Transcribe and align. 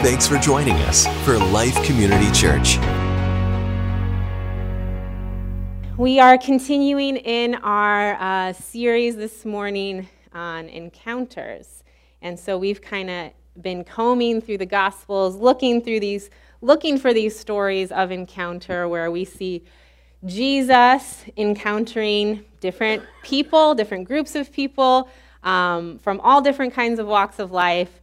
Thanks 0.00 0.28
for 0.28 0.38
joining 0.38 0.76
us 0.82 1.08
for 1.24 1.36
Life 1.38 1.74
Community 1.82 2.30
Church. 2.30 2.78
We 5.96 6.20
are 6.20 6.38
continuing 6.38 7.16
in 7.16 7.56
our 7.56 8.14
uh, 8.14 8.52
series 8.52 9.16
this 9.16 9.44
morning 9.44 10.08
on 10.32 10.68
encounters. 10.68 11.82
And 12.22 12.38
so 12.38 12.56
we've 12.56 12.80
kind 12.80 13.10
of 13.10 13.32
been 13.60 13.82
combing 13.82 14.40
through 14.40 14.58
the 14.58 14.66
Gospels, 14.66 15.34
looking 15.34 15.82
through 15.82 15.98
these, 15.98 16.30
looking 16.60 16.96
for 16.96 17.12
these 17.12 17.36
stories 17.36 17.90
of 17.90 18.12
encounter 18.12 18.86
where 18.86 19.10
we 19.10 19.24
see 19.24 19.64
Jesus 20.24 21.24
encountering 21.36 22.44
different 22.60 23.02
people, 23.24 23.74
different 23.74 24.06
groups 24.06 24.36
of 24.36 24.52
people 24.52 25.08
um, 25.42 25.98
from 25.98 26.20
all 26.20 26.40
different 26.40 26.72
kinds 26.72 27.00
of 27.00 27.08
walks 27.08 27.40
of 27.40 27.50
life. 27.50 28.00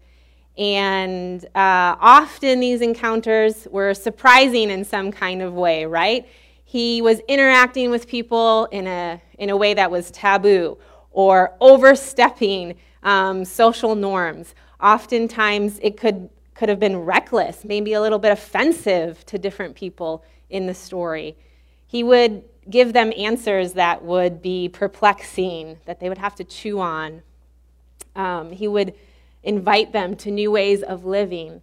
And 0.58 1.44
uh, 1.56 1.96
often 2.00 2.60
these 2.60 2.82
encounters 2.82 3.68
were 3.72 3.94
surprising 3.94 4.70
in 4.70 4.86
some 4.86 5.12
kind 5.12 5.41
of 5.41 5.54
way, 5.54 5.86
right? 5.86 6.27
he 6.76 7.02
was 7.02 7.22
interacting 7.30 7.90
with 7.90 8.08
people 8.08 8.66
in 8.66 8.86
a, 8.88 9.22
in 9.38 9.49
a 9.49 9.55
way 9.55 9.73
that 9.76 9.90
was 9.90 10.12
taboo 10.12 10.77
or 11.12 11.54
overstepping 11.62 12.76
um, 13.04 13.46
social 13.46 13.96
norms. 13.96 14.55
Oftentimes, 14.82 15.80
it 15.82 15.96
could, 15.96 16.30
could 16.54 16.68
have 16.68 16.80
been 16.80 16.98
reckless, 16.98 17.63
maybe 17.63 17.94
a 17.94 18.02
little 18.02 18.20
bit 18.20 18.32
offensive 18.32 19.26
to 19.27 19.38
different 19.38 19.76
people 19.76 20.26
in 20.49 20.66
the 20.66 20.74
story. 20.74 21.38
He 21.88 22.04
would 22.04 22.44
give 22.70 22.91
them 22.91 23.13
answers 23.16 23.74
that 23.74 24.04
would 24.04 24.41
be 24.41 24.68
perplexing, 24.68 25.77
that 25.85 26.02
they 26.02 26.10
would 26.10 26.18
have 26.18 26.35
to 26.35 26.44
chew 26.44 26.82
on. 26.82 27.22
Um, 28.18 28.52
he 28.52 28.68
would 28.68 28.96
invite 29.45 29.94
them 29.94 30.16
to 30.17 30.31
new 30.31 30.52
ways 30.52 30.84
of 30.84 31.05
living. 31.05 31.62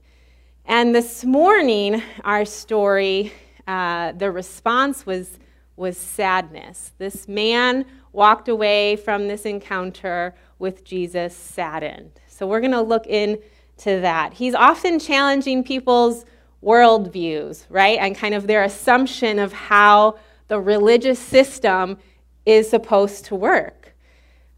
And 0.65 0.95
this 0.95 1.25
morning, 1.25 2.03
our 2.25 2.45
story 2.45 3.33
uh, 3.67 4.13
the 4.13 4.31
response 4.31 5.07
was, 5.07 5.39
was 5.77 5.97
sadness. 5.97 6.93
This 6.99 7.29
man 7.29 7.85
walked 8.13 8.49
away 8.49 8.97
from 8.97 9.29
this 9.29 9.45
encounter 9.45 10.35
with 10.59 10.85
Jesus 10.85 11.35
saddened. 11.37 12.21
So 12.27 12.47
we're 12.47 12.61
going 12.61 12.73
to 12.73 12.83
look 12.83 13.07
into 13.07 14.01
that. 14.01 14.33
He's 14.33 14.55
often 14.55 14.99
challenging 14.99 15.65
people's 15.65 16.25
worldviews, 16.63 17.65
right? 17.69 17.99
And 17.99 18.17
kind 18.17 18.35
of 18.35 18.47
their 18.47 18.65
assumption 18.65 19.39
of 19.39 19.53
how 19.53 20.19
the 20.49 20.61
religious 20.61 21.19
system 21.19 21.99
is 22.45 22.69
supposed 22.69 23.25
to 23.27 23.35
work. 23.35 23.95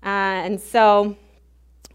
Uh, 0.02 0.08
and 0.08 0.60
so 0.60 1.16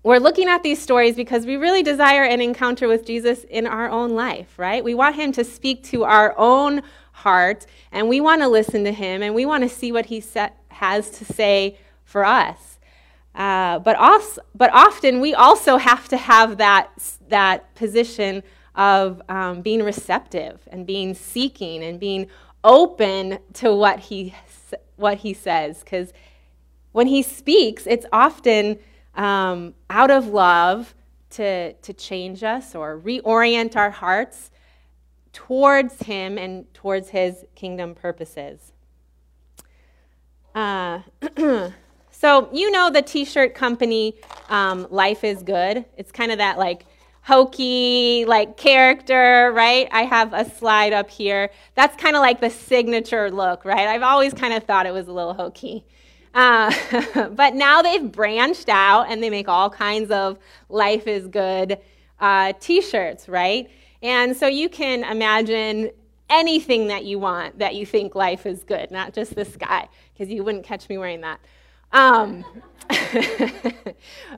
we're 0.09 0.17
looking 0.17 0.49
at 0.49 0.63
these 0.63 0.81
stories 0.81 1.15
because 1.15 1.45
we 1.45 1.55
really 1.55 1.83
desire 1.83 2.23
an 2.23 2.41
encounter 2.41 2.87
with 2.87 3.05
Jesus 3.05 3.43
in 3.43 3.67
our 3.67 3.87
own 3.89 4.15
life, 4.15 4.57
right? 4.57 4.83
We 4.83 4.95
want 4.95 5.15
him 5.15 5.31
to 5.33 5.43
speak 5.43 5.83
to 5.83 6.03
our 6.03 6.33
own 6.35 6.81
heart, 7.11 7.67
and 7.91 8.09
we 8.09 8.19
want 8.19 8.41
to 8.41 8.47
listen 8.47 8.83
to 8.85 8.91
him, 8.91 9.21
and 9.21 9.35
we 9.35 9.45
want 9.45 9.61
to 9.61 9.69
see 9.69 9.91
what 9.91 10.07
he 10.07 10.23
has 10.69 11.11
to 11.11 11.25
say 11.25 11.77
for 12.05 12.25
us. 12.25 12.79
Uh, 13.35 13.77
but, 13.77 13.95
also, 13.97 14.41
but 14.55 14.71
often 14.73 15.21
we 15.21 15.35
also 15.35 15.77
have 15.77 16.09
to 16.09 16.17
have 16.17 16.57
that, 16.57 16.89
that 17.27 17.75
position 17.75 18.41
of 18.73 19.21
um, 19.29 19.61
being 19.61 19.83
receptive 19.83 20.67
and 20.71 20.87
being 20.87 21.13
seeking 21.13 21.83
and 21.83 21.99
being 21.99 22.25
open 22.63 23.37
to 23.53 23.75
what 23.75 23.99
he, 23.99 24.33
what 24.95 25.19
he 25.19 25.35
says. 25.35 25.81
Because 25.81 26.13
when 26.93 27.05
he 27.05 27.21
speaks, 27.21 27.85
it's 27.85 28.07
often 28.11 28.79
um, 29.15 29.73
out 29.89 30.11
of 30.11 30.27
love 30.27 30.95
to, 31.31 31.73
to 31.73 31.93
change 31.93 32.43
us 32.43 32.75
or 32.75 32.99
reorient 32.99 33.75
our 33.75 33.91
hearts 33.91 34.51
towards 35.33 36.01
Him 36.03 36.37
and 36.37 36.71
towards 36.73 37.09
His 37.09 37.45
kingdom 37.55 37.95
purposes. 37.95 38.71
Uh, 40.55 41.01
so, 42.11 42.49
you 42.51 42.71
know 42.71 42.89
the 42.89 43.01
t 43.01 43.25
shirt 43.25 43.53
company, 43.53 44.15
um, 44.49 44.87
Life 44.89 45.23
is 45.23 45.43
Good. 45.43 45.85
It's 45.97 46.11
kind 46.11 46.31
of 46.31 46.39
that 46.39 46.57
like 46.57 46.85
hokey 47.21 48.25
like 48.25 48.57
character, 48.57 49.51
right? 49.53 49.87
I 49.91 50.03
have 50.03 50.33
a 50.33 50.49
slide 50.49 50.93
up 50.93 51.09
here. 51.11 51.51
That's 51.75 51.95
kind 51.95 52.15
of 52.15 52.21
like 52.21 52.41
the 52.41 52.49
signature 52.49 53.29
look, 53.29 53.65
right? 53.65 53.87
I've 53.87 54.01
always 54.01 54.33
kind 54.33 54.53
of 54.53 54.63
thought 54.63 54.87
it 54.87 54.93
was 54.93 55.07
a 55.07 55.13
little 55.13 55.33
hokey. 55.35 55.85
Uh, 56.33 56.71
but 57.31 57.55
now 57.55 57.81
they've 57.81 58.11
branched 58.11 58.69
out 58.69 59.09
and 59.09 59.21
they 59.21 59.29
make 59.29 59.47
all 59.47 59.69
kinds 59.69 60.11
of 60.11 60.37
life 60.69 61.07
is 61.07 61.27
good 61.27 61.79
uh, 62.19 62.53
t 62.59 62.81
shirts, 62.81 63.27
right? 63.29 63.69
And 64.01 64.35
so 64.35 64.47
you 64.47 64.69
can 64.69 65.03
imagine 65.03 65.91
anything 66.29 66.87
that 66.87 67.05
you 67.05 67.19
want 67.19 67.59
that 67.59 67.75
you 67.75 67.85
think 67.85 68.15
life 68.15 68.45
is 68.45 68.63
good, 68.63 68.91
not 68.91 69.13
just 69.13 69.35
this 69.35 69.55
guy, 69.55 69.89
because 70.13 70.31
you 70.31 70.43
wouldn't 70.43 70.63
catch 70.63 70.87
me 70.89 70.97
wearing 70.97 71.21
that. 71.21 71.39
Um, 71.91 72.45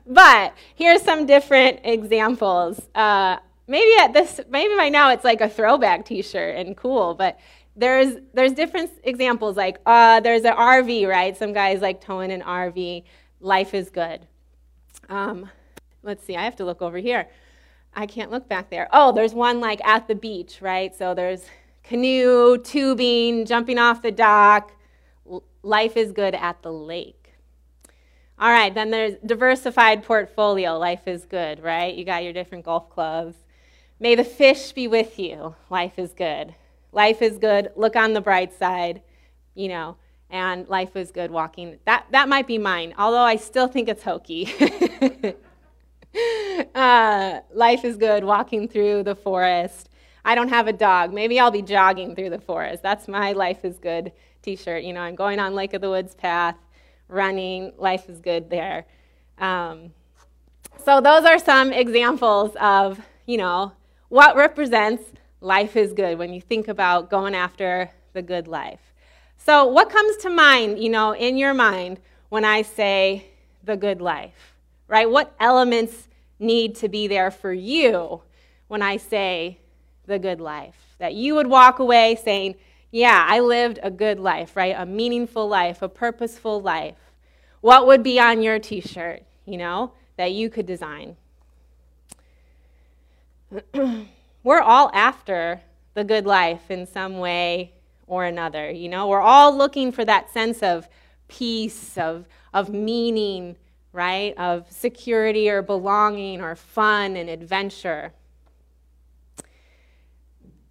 but 0.06 0.54
here's 0.74 1.02
some 1.02 1.26
different 1.26 1.80
examples. 1.84 2.80
Uh, 2.94 3.36
maybe 3.66 3.92
at 4.00 4.12
this, 4.12 4.40
maybe 4.48 4.74
by 4.76 4.88
now 4.88 5.10
it's 5.10 5.24
like 5.24 5.40
a 5.40 5.48
throwback 5.48 6.06
T-shirt 6.06 6.56
and 6.56 6.76
cool, 6.76 7.14
but 7.14 7.38
there's 7.76 8.16
there's 8.34 8.52
different 8.52 8.90
examples. 9.04 9.56
Like 9.56 9.78
uh, 9.86 10.20
there's 10.20 10.44
an 10.44 10.54
RV, 10.54 11.08
right? 11.08 11.36
Some 11.36 11.52
guys 11.52 11.80
like 11.80 12.00
towing 12.00 12.30
an 12.30 12.42
RV. 12.42 13.04
Life 13.40 13.74
is 13.74 13.90
good. 13.90 14.26
Um, 15.08 15.50
let's 16.02 16.24
see. 16.24 16.36
I 16.36 16.44
have 16.44 16.56
to 16.56 16.64
look 16.64 16.82
over 16.82 16.98
here. 16.98 17.28
I 17.94 18.06
can't 18.06 18.30
look 18.30 18.48
back 18.48 18.70
there. 18.70 18.88
Oh, 18.92 19.12
there's 19.12 19.34
one 19.34 19.60
like 19.60 19.84
at 19.84 20.08
the 20.08 20.14
beach, 20.14 20.58
right? 20.60 20.94
So 20.94 21.14
there's 21.14 21.44
canoe, 21.82 22.58
tubing, 22.58 23.44
jumping 23.44 23.78
off 23.78 24.02
the 24.02 24.12
dock. 24.12 24.72
Life 25.62 25.96
is 25.96 26.12
good 26.12 26.34
at 26.34 26.62
the 26.62 26.72
lake. 26.72 27.34
All 28.38 28.50
right, 28.50 28.74
then 28.74 28.90
there's 28.90 29.14
diversified 29.24 30.02
portfolio. 30.02 30.76
Life 30.76 31.06
is 31.06 31.24
good, 31.24 31.62
right? 31.62 31.94
You 31.94 32.04
got 32.04 32.24
your 32.24 32.32
different 32.32 32.64
golf 32.64 32.90
clubs. 32.90 33.36
May 34.00 34.16
the 34.16 34.24
fish 34.24 34.72
be 34.72 34.88
with 34.88 35.18
you. 35.18 35.54
Life 35.70 35.98
is 35.98 36.12
good. 36.12 36.54
Life 36.92 37.22
is 37.22 37.38
good. 37.38 37.72
Look 37.74 37.96
on 37.96 38.12
the 38.12 38.20
bright 38.20 38.52
side, 38.52 39.02
you 39.54 39.68
know, 39.68 39.96
and 40.30 40.68
life 40.68 40.94
is 40.94 41.10
good 41.10 41.30
walking. 41.30 41.78
That, 41.86 42.06
that 42.10 42.28
might 42.28 42.46
be 42.46 42.58
mine, 42.58 42.94
although 42.98 43.22
I 43.22 43.36
still 43.36 43.66
think 43.66 43.88
it's 43.88 44.02
hokey. 44.02 44.52
uh, 46.74 47.40
life 47.52 47.84
is 47.84 47.96
good 47.96 48.24
walking 48.24 48.68
through 48.68 49.04
the 49.04 49.14
forest. 49.14 49.88
I 50.24 50.34
don't 50.34 50.50
have 50.50 50.68
a 50.68 50.72
dog. 50.72 51.12
Maybe 51.12 51.40
I'll 51.40 51.50
be 51.50 51.62
jogging 51.62 52.14
through 52.14 52.30
the 52.30 52.38
forest. 52.38 52.82
That's 52.82 53.08
my 53.08 53.32
life 53.32 53.64
is 53.64 53.78
good 53.78 54.12
t 54.42 54.56
shirt. 54.56 54.84
You 54.84 54.92
know, 54.92 55.00
I'm 55.00 55.14
going 55.14 55.38
on 55.38 55.54
Lake 55.54 55.74
of 55.74 55.80
the 55.80 55.90
Woods 55.90 56.14
path, 56.14 56.56
running. 57.08 57.72
Life 57.76 58.08
is 58.08 58.20
good 58.20 58.50
there. 58.50 58.86
Um, 59.38 59.92
so, 60.84 61.00
those 61.00 61.24
are 61.24 61.38
some 61.38 61.72
examples 61.72 62.54
of, 62.60 63.00
you 63.26 63.36
know, 63.36 63.72
what 64.08 64.36
represents 64.36 65.02
life 65.42 65.76
is 65.76 65.92
good 65.92 66.18
when 66.18 66.32
you 66.32 66.40
think 66.40 66.68
about 66.68 67.10
going 67.10 67.34
after 67.34 67.90
the 68.12 68.22
good 68.22 68.48
life. 68.48 68.80
So, 69.36 69.66
what 69.66 69.90
comes 69.90 70.16
to 70.18 70.30
mind, 70.30 70.78
you 70.78 70.88
know, 70.88 71.12
in 71.14 71.36
your 71.36 71.52
mind 71.52 71.98
when 72.28 72.44
I 72.44 72.62
say 72.62 73.26
the 73.64 73.76
good 73.76 74.00
life? 74.00 74.52
right? 74.92 75.08
What 75.08 75.34
elements 75.40 76.06
need 76.38 76.74
to 76.76 76.88
be 76.88 77.08
there 77.08 77.30
for 77.30 77.50
you 77.50 78.20
when 78.68 78.82
I 78.82 78.98
say 78.98 79.56
the 80.04 80.18
good 80.18 80.38
life? 80.38 80.76
That 80.98 81.14
you 81.14 81.34
would 81.34 81.46
walk 81.46 81.78
away 81.78 82.18
saying, 82.22 82.56
yeah, 82.90 83.24
I 83.26 83.40
lived 83.40 83.78
a 83.82 83.90
good 83.90 84.20
life, 84.20 84.54
right? 84.54 84.74
A 84.76 84.84
meaningful 84.84 85.48
life, 85.48 85.80
a 85.80 85.88
purposeful 85.88 86.60
life. 86.60 86.98
What 87.62 87.86
would 87.86 88.02
be 88.02 88.20
on 88.20 88.42
your 88.42 88.58
t 88.58 88.82
shirt, 88.82 89.22
you 89.46 89.56
know, 89.56 89.92
that 90.18 90.32
you 90.32 90.50
could 90.50 90.66
design? 90.66 91.16
We're 94.44 94.60
all 94.60 94.90
after 94.92 95.60
the 95.94 96.04
good 96.04 96.26
life 96.26 96.70
in 96.70 96.86
some 96.86 97.18
way 97.18 97.72
or 98.06 98.24
another, 98.24 98.70
you 98.70 98.88
know? 98.88 99.06
We're 99.06 99.20
all 99.20 99.56
looking 99.56 99.92
for 99.92 100.04
that 100.04 100.32
sense 100.32 100.62
of 100.62 100.88
peace, 101.28 101.96
of, 101.96 102.26
of 102.52 102.70
meaning, 102.70 103.56
right? 103.92 104.36
Of 104.36 104.70
security 104.70 105.48
or 105.48 105.62
belonging 105.62 106.40
or 106.40 106.56
fun 106.56 107.16
and 107.16 107.30
adventure. 107.30 108.12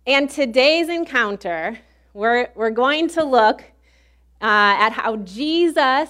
And 0.06 0.30
today's 0.30 0.90
encounter, 0.90 1.80
we're, 2.14 2.50
we're 2.56 2.72
going 2.72 3.08
to 3.10 3.24
look 3.24 3.62
uh, 4.42 4.76
at 4.80 4.90
how 4.90 5.18
Jesus 5.18 6.10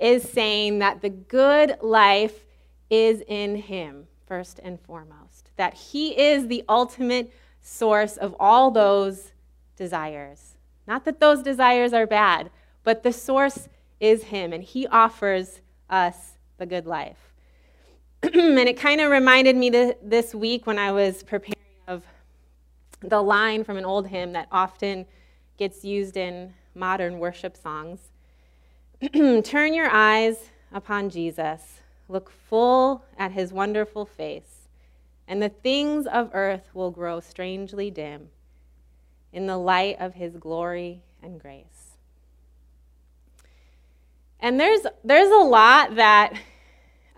is 0.00 0.28
saying 0.28 0.80
that 0.80 1.02
the 1.02 1.10
good 1.10 1.76
life 1.82 2.44
is 2.90 3.22
in 3.28 3.56
Him, 3.56 4.06
first 4.26 4.58
and 4.62 4.80
foremost. 4.80 5.25
That 5.56 5.74
He 5.74 6.18
is 6.18 6.48
the 6.48 6.64
ultimate 6.68 7.32
source 7.60 8.16
of 8.16 8.34
all 8.38 8.70
those 8.70 9.32
desires. 9.76 10.54
Not 10.86 11.04
that 11.04 11.20
those 11.20 11.42
desires 11.42 11.92
are 11.92 12.06
bad, 12.06 12.50
but 12.84 13.02
the 13.02 13.12
source 13.12 13.68
is 14.00 14.24
Him, 14.24 14.52
and 14.52 14.62
He 14.62 14.86
offers 14.86 15.60
us 15.90 16.38
the 16.58 16.66
good 16.66 16.86
life. 16.86 17.32
and 18.22 18.58
it 18.58 18.76
kind 18.76 19.00
of 19.00 19.10
reminded 19.10 19.56
me 19.56 19.70
this 20.02 20.34
week 20.34 20.66
when 20.66 20.78
I 20.78 20.92
was 20.92 21.22
preparing 21.22 21.54
of 21.86 22.02
the 23.00 23.22
line 23.22 23.62
from 23.62 23.76
an 23.76 23.84
old 23.84 24.08
hymn 24.08 24.32
that 24.32 24.48
often 24.50 25.06
gets 25.58 25.84
used 25.84 26.16
in 26.16 26.54
modern 26.74 27.18
worship 27.18 27.56
songs 27.56 28.08
Turn 29.44 29.74
your 29.74 29.90
eyes 29.90 30.48
upon 30.72 31.10
Jesus, 31.10 31.80
look 32.08 32.30
full 32.30 33.04
at 33.18 33.30
his 33.32 33.52
wonderful 33.52 34.06
face, 34.06 34.55
and 35.28 35.42
the 35.42 35.48
things 35.48 36.06
of 36.06 36.30
earth 36.32 36.70
will 36.74 36.90
grow 36.90 37.20
strangely 37.20 37.90
dim 37.90 38.28
in 39.32 39.46
the 39.46 39.56
light 39.56 39.96
of 40.00 40.14
his 40.14 40.36
glory 40.36 41.02
and 41.22 41.40
grace. 41.40 41.96
And 44.40 44.60
there's, 44.60 44.86
there's 45.02 45.30
a 45.30 45.44
lot 45.44 45.96
that 45.96 46.34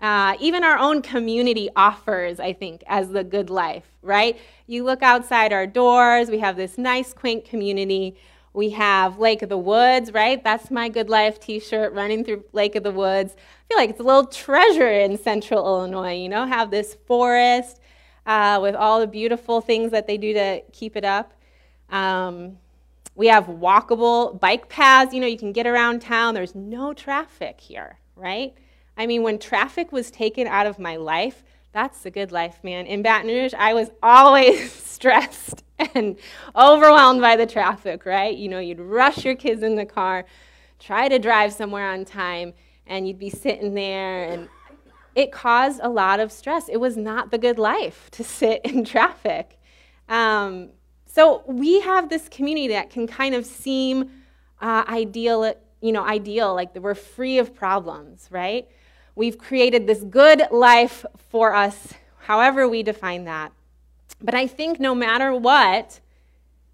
uh, 0.01 0.35
even 0.39 0.63
our 0.63 0.77
own 0.77 1.01
community 1.01 1.69
offers, 1.75 2.39
I 2.39 2.53
think, 2.53 2.83
as 2.87 3.09
the 3.09 3.23
good 3.23 3.49
life, 3.49 3.85
right? 4.01 4.39
You 4.65 4.83
look 4.83 5.03
outside 5.03 5.51
our 5.51 5.67
doors, 5.67 6.29
we 6.29 6.39
have 6.39 6.55
this 6.55 6.77
nice, 6.77 7.13
quaint 7.13 7.45
community. 7.45 8.15
We 8.53 8.71
have 8.71 9.19
Lake 9.19 9.41
of 9.41 9.49
the 9.49 9.57
Woods, 9.57 10.11
right? 10.11 10.43
That's 10.43 10.71
my 10.71 10.89
good 10.89 11.09
life 11.09 11.39
t 11.39 11.59
shirt 11.59 11.93
running 11.93 12.23
through 12.23 12.45
Lake 12.53 12.75
of 12.75 12.83
the 12.83 12.91
Woods. 12.91 13.35
I 13.35 13.63
feel 13.67 13.77
like 13.77 13.89
it's 13.91 13.99
a 13.99 14.03
little 14.03 14.25
treasure 14.25 14.89
in 14.89 15.17
central 15.17 15.65
Illinois, 15.65 16.15
you 16.15 16.29
know, 16.29 16.45
have 16.45 16.71
this 16.71 16.95
forest 17.05 17.79
uh, 18.25 18.59
with 18.61 18.75
all 18.75 18.99
the 18.99 19.07
beautiful 19.07 19.61
things 19.61 19.91
that 19.91 20.07
they 20.07 20.17
do 20.17 20.33
to 20.33 20.61
keep 20.71 20.95
it 20.95 21.05
up. 21.05 21.33
Um, 21.89 22.57
we 23.15 23.27
have 23.27 23.47
walkable 23.47 24.39
bike 24.39 24.69
paths, 24.69 25.13
you 25.13 25.19
know, 25.19 25.27
you 25.27 25.37
can 25.37 25.51
get 25.51 25.67
around 25.67 26.01
town. 26.01 26.33
There's 26.33 26.55
no 26.55 26.93
traffic 26.93 27.59
here, 27.59 27.97
right? 28.15 28.53
I 28.97 29.07
mean, 29.07 29.23
when 29.23 29.39
traffic 29.39 29.91
was 29.91 30.09
taken 30.11 30.47
out 30.47 30.67
of 30.67 30.79
my 30.79 30.95
life, 30.95 31.43
that's 31.71 32.01
the 32.01 32.11
good 32.11 32.31
life, 32.31 32.63
man. 32.63 32.85
In 32.85 33.01
Baton 33.01 33.27
Rouge, 33.27 33.53
I 33.53 33.73
was 33.73 33.89
always 34.03 34.71
stressed 34.71 35.63
and 35.95 36.17
overwhelmed 36.55 37.21
by 37.21 37.35
the 37.35 37.45
traffic, 37.45 38.05
right? 38.05 38.35
You 38.35 38.49
know, 38.49 38.59
you'd 38.59 38.79
rush 38.79 39.25
your 39.25 39.35
kids 39.35 39.63
in 39.63 39.75
the 39.75 39.85
car, 39.85 40.25
try 40.79 41.07
to 41.07 41.19
drive 41.19 41.53
somewhere 41.53 41.91
on 41.91 42.05
time, 42.05 42.53
and 42.87 43.07
you'd 43.07 43.19
be 43.19 43.29
sitting 43.29 43.73
there, 43.73 44.23
and 44.23 44.49
it 45.19 45.33
caused 45.33 45.81
a 45.83 45.89
lot 45.89 46.21
of 46.21 46.31
stress. 46.31 46.69
It 46.69 46.77
was 46.77 46.95
not 46.95 47.29
the 47.29 47.37
good 47.37 47.59
life 47.59 48.09
to 48.11 48.23
sit 48.39 48.61
in 48.63 48.85
traffic. 48.85 49.59
Um, 50.07 50.69
so 51.05 51.43
we 51.45 51.81
have 51.81 52.07
this 52.07 52.29
community 52.29 52.69
that 52.69 52.89
can 52.89 53.05
kind 53.05 53.35
of 53.35 53.45
seem 53.45 54.09
uh, 54.61 54.85
ideal, 54.87 55.53
you 55.81 55.91
know, 55.91 56.05
ideal, 56.05 56.55
like 56.55 56.73
we're 56.73 56.95
free 56.95 57.37
of 57.37 57.53
problems, 57.53 58.29
right? 58.31 58.69
We've 59.15 59.37
created 59.37 59.87
this 59.87 60.03
good 60.03 60.43
life 60.51 61.05
for 61.29 61.53
us, 61.53 61.93
however 62.21 62.65
we 62.65 62.81
define 62.81 63.25
that. 63.25 63.51
But 64.21 64.35
I 64.35 64.47
think 64.47 64.79
no 64.79 64.95
matter 64.95 65.35
what, 65.35 65.99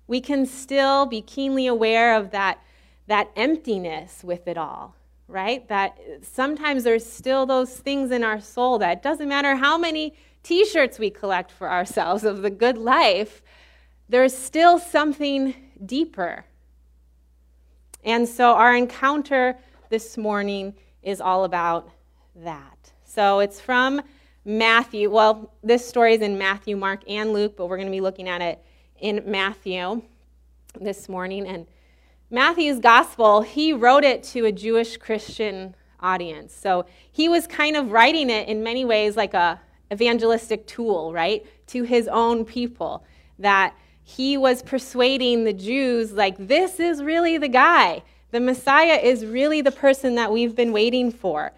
we 0.05 0.21
can 0.21 0.45
still 0.45 1.07
be 1.07 1.21
keenly 1.21 1.65
aware 1.65 2.15
of 2.15 2.29
that, 2.29 2.59
that 3.07 3.31
emptiness 3.35 4.23
with 4.23 4.47
it 4.47 4.57
all, 4.57 4.95
right? 5.27 5.67
That 5.67 5.97
sometimes 6.21 6.83
there's 6.83 7.05
still 7.05 7.45
those 7.45 7.75
things 7.75 8.11
in 8.11 8.23
our 8.23 8.39
soul 8.39 8.79
that 8.79 9.01
doesn't 9.01 9.27
matter 9.27 9.55
how 9.55 9.77
many 9.77 10.13
t 10.43 10.65
shirts 10.65 10.99
we 10.99 11.09
collect 11.09 11.51
for 11.51 11.71
ourselves 11.71 12.23
of 12.23 12.41
the 12.41 12.51
good 12.51 12.77
life, 12.77 13.41
there's 14.07 14.35
still 14.37 14.77
something 14.77 15.55
deeper. 15.83 16.45
And 18.03 18.29
so 18.29 18.53
our 18.53 18.75
encounter 18.75 19.57
this 19.89 20.17
morning 20.17 20.75
is 21.01 21.19
all 21.19 21.43
about 21.43 21.89
that. 22.35 22.91
So 23.03 23.39
it's 23.39 23.59
from 23.59 24.01
Matthew. 24.45 25.09
Well, 25.09 25.51
this 25.63 25.87
story 25.87 26.13
is 26.13 26.21
in 26.21 26.37
Matthew, 26.37 26.77
Mark, 26.77 27.01
and 27.09 27.33
Luke, 27.33 27.55
but 27.57 27.65
we're 27.65 27.77
going 27.77 27.87
to 27.87 27.91
be 27.91 28.01
looking 28.01 28.29
at 28.29 28.41
it 28.41 28.63
in 28.99 29.23
Matthew 29.25 30.03
this 30.79 31.09
morning. 31.09 31.47
And 31.47 31.65
Matthew's 32.29 32.79
gospel, 32.79 33.41
he 33.41 33.71
wrote 33.73 34.03
it 34.03 34.23
to 34.23 34.45
a 34.45 34.51
Jewish 34.51 34.97
Christian 34.97 35.75
audience. 35.99 36.53
So 36.55 36.85
he 37.11 37.29
was 37.29 37.47
kind 37.47 37.75
of 37.75 37.91
writing 37.91 38.29
it 38.29 38.47
in 38.47 38.63
many 38.63 38.85
ways 38.85 39.15
like 39.15 39.33
a 39.33 39.61
evangelistic 39.91 40.65
tool, 40.65 41.13
right, 41.13 41.45
to 41.67 41.83
his 41.83 42.07
own 42.07 42.45
people 42.45 43.03
that 43.39 43.75
he 44.03 44.37
was 44.37 44.61
persuading 44.61 45.43
the 45.43 45.53
Jews 45.53 46.13
like 46.13 46.35
this 46.37 46.79
is 46.79 47.03
really 47.03 47.37
the 47.37 47.47
guy. 47.47 48.03
The 48.31 48.39
Messiah 48.39 48.99
is 49.01 49.25
really 49.25 49.61
the 49.61 49.71
person 49.71 50.15
that 50.15 50.31
we've 50.31 50.55
been 50.55 50.71
waiting 50.71 51.11
for. 51.11 51.53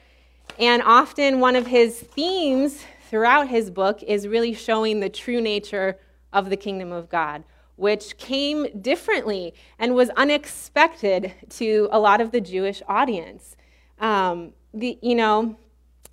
And 0.59 0.81
often, 0.81 1.39
one 1.39 1.55
of 1.55 1.67
his 1.67 1.99
themes 1.99 2.83
throughout 3.09 3.47
his 3.47 3.69
book 3.69 4.01
is 4.03 4.27
really 4.27 4.53
showing 4.53 4.99
the 4.99 5.09
true 5.09 5.41
nature 5.41 5.97
of 6.33 6.49
the 6.49 6.57
kingdom 6.57 6.91
of 6.91 7.09
God, 7.09 7.43
which 7.77 8.17
came 8.17 8.67
differently 8.81 9.53
and 9.79 9.95
was 9.95 10.09
unexpected 10.17 11.33
to 11.49 11.87
a 11.91 11.99
lot 11.99 12.19
of 12.19 12.31
the 12.31 12.41
Jewish 12.41 12.81
audience. 12.87 13.55
Um, 13.99 14.53
the, 14.73 14.99
you 15.01 15.15
know, 15.15 15.57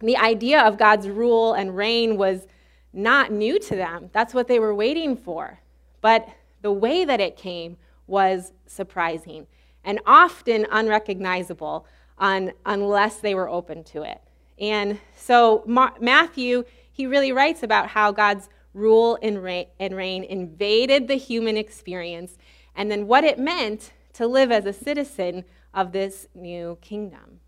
the 0.00 0.16
idea 0.16 0.60
of 0.60 0.78
God's 0.78 1.08
rule 1.08 1.54
and 1.54 1.76
reign 1.76 2.16
was 2.16 2.46
not 2.92 3.32
new 3.32 3.58
to 3.58 3.74
them. 3.74 4.10
That's 4.12 4.32
what 4.32 4.46
they 4.46 4.58
were 4.58 4.74
waiting 4.74 5.16
for. 5.16 5.60
But 6.00 6.28
the 6.62 6.70
way 6.72 7.04
that 7.04 7.20
it 7.20 7.36
came 7.36 7.76
was 8.06 8.52
surprising 8.66 9.46
and 9.84 10.00
often 10.06 10.66
unrecognizable 10.70 11.86
on, 12.18 12.52
unless 12.64 13.16
they 13.16 13.34
were 13.34 13.48
open 13.48 13.84
to 13.84 14.02
it. 14.02 14.20
And 14.58 15.00
so 15.16 15.64
Ma- 15.66 15.92
Matthew, 16.00 16.64
he 16.92 17.06
really 17.06 17.32
writes 17.32 17.62
about 17.62 17.88
how 17.88 18.12
God's 18.12 18.48
rule 18.74 19.18
and 19.22 19.42
reign, 19.42 20.24
invaded 20.24 21.08
the 21.08 21.14
human 21.14 21.56
experience 21.56 22.36
and 22.76 22.90
then 22.90 23.06
what 23.06 23.24
it 23.24 23.38
meant 23.38 23.92
to 24.12 24.26
live 24.26 24.50
as 24.52 24.66
a 24.66 24.72
citizen 24.72 25.44
of 25.72 25.92
this 25.92 26.26
new 26.34 26.76
kingdom. 26.80 27.40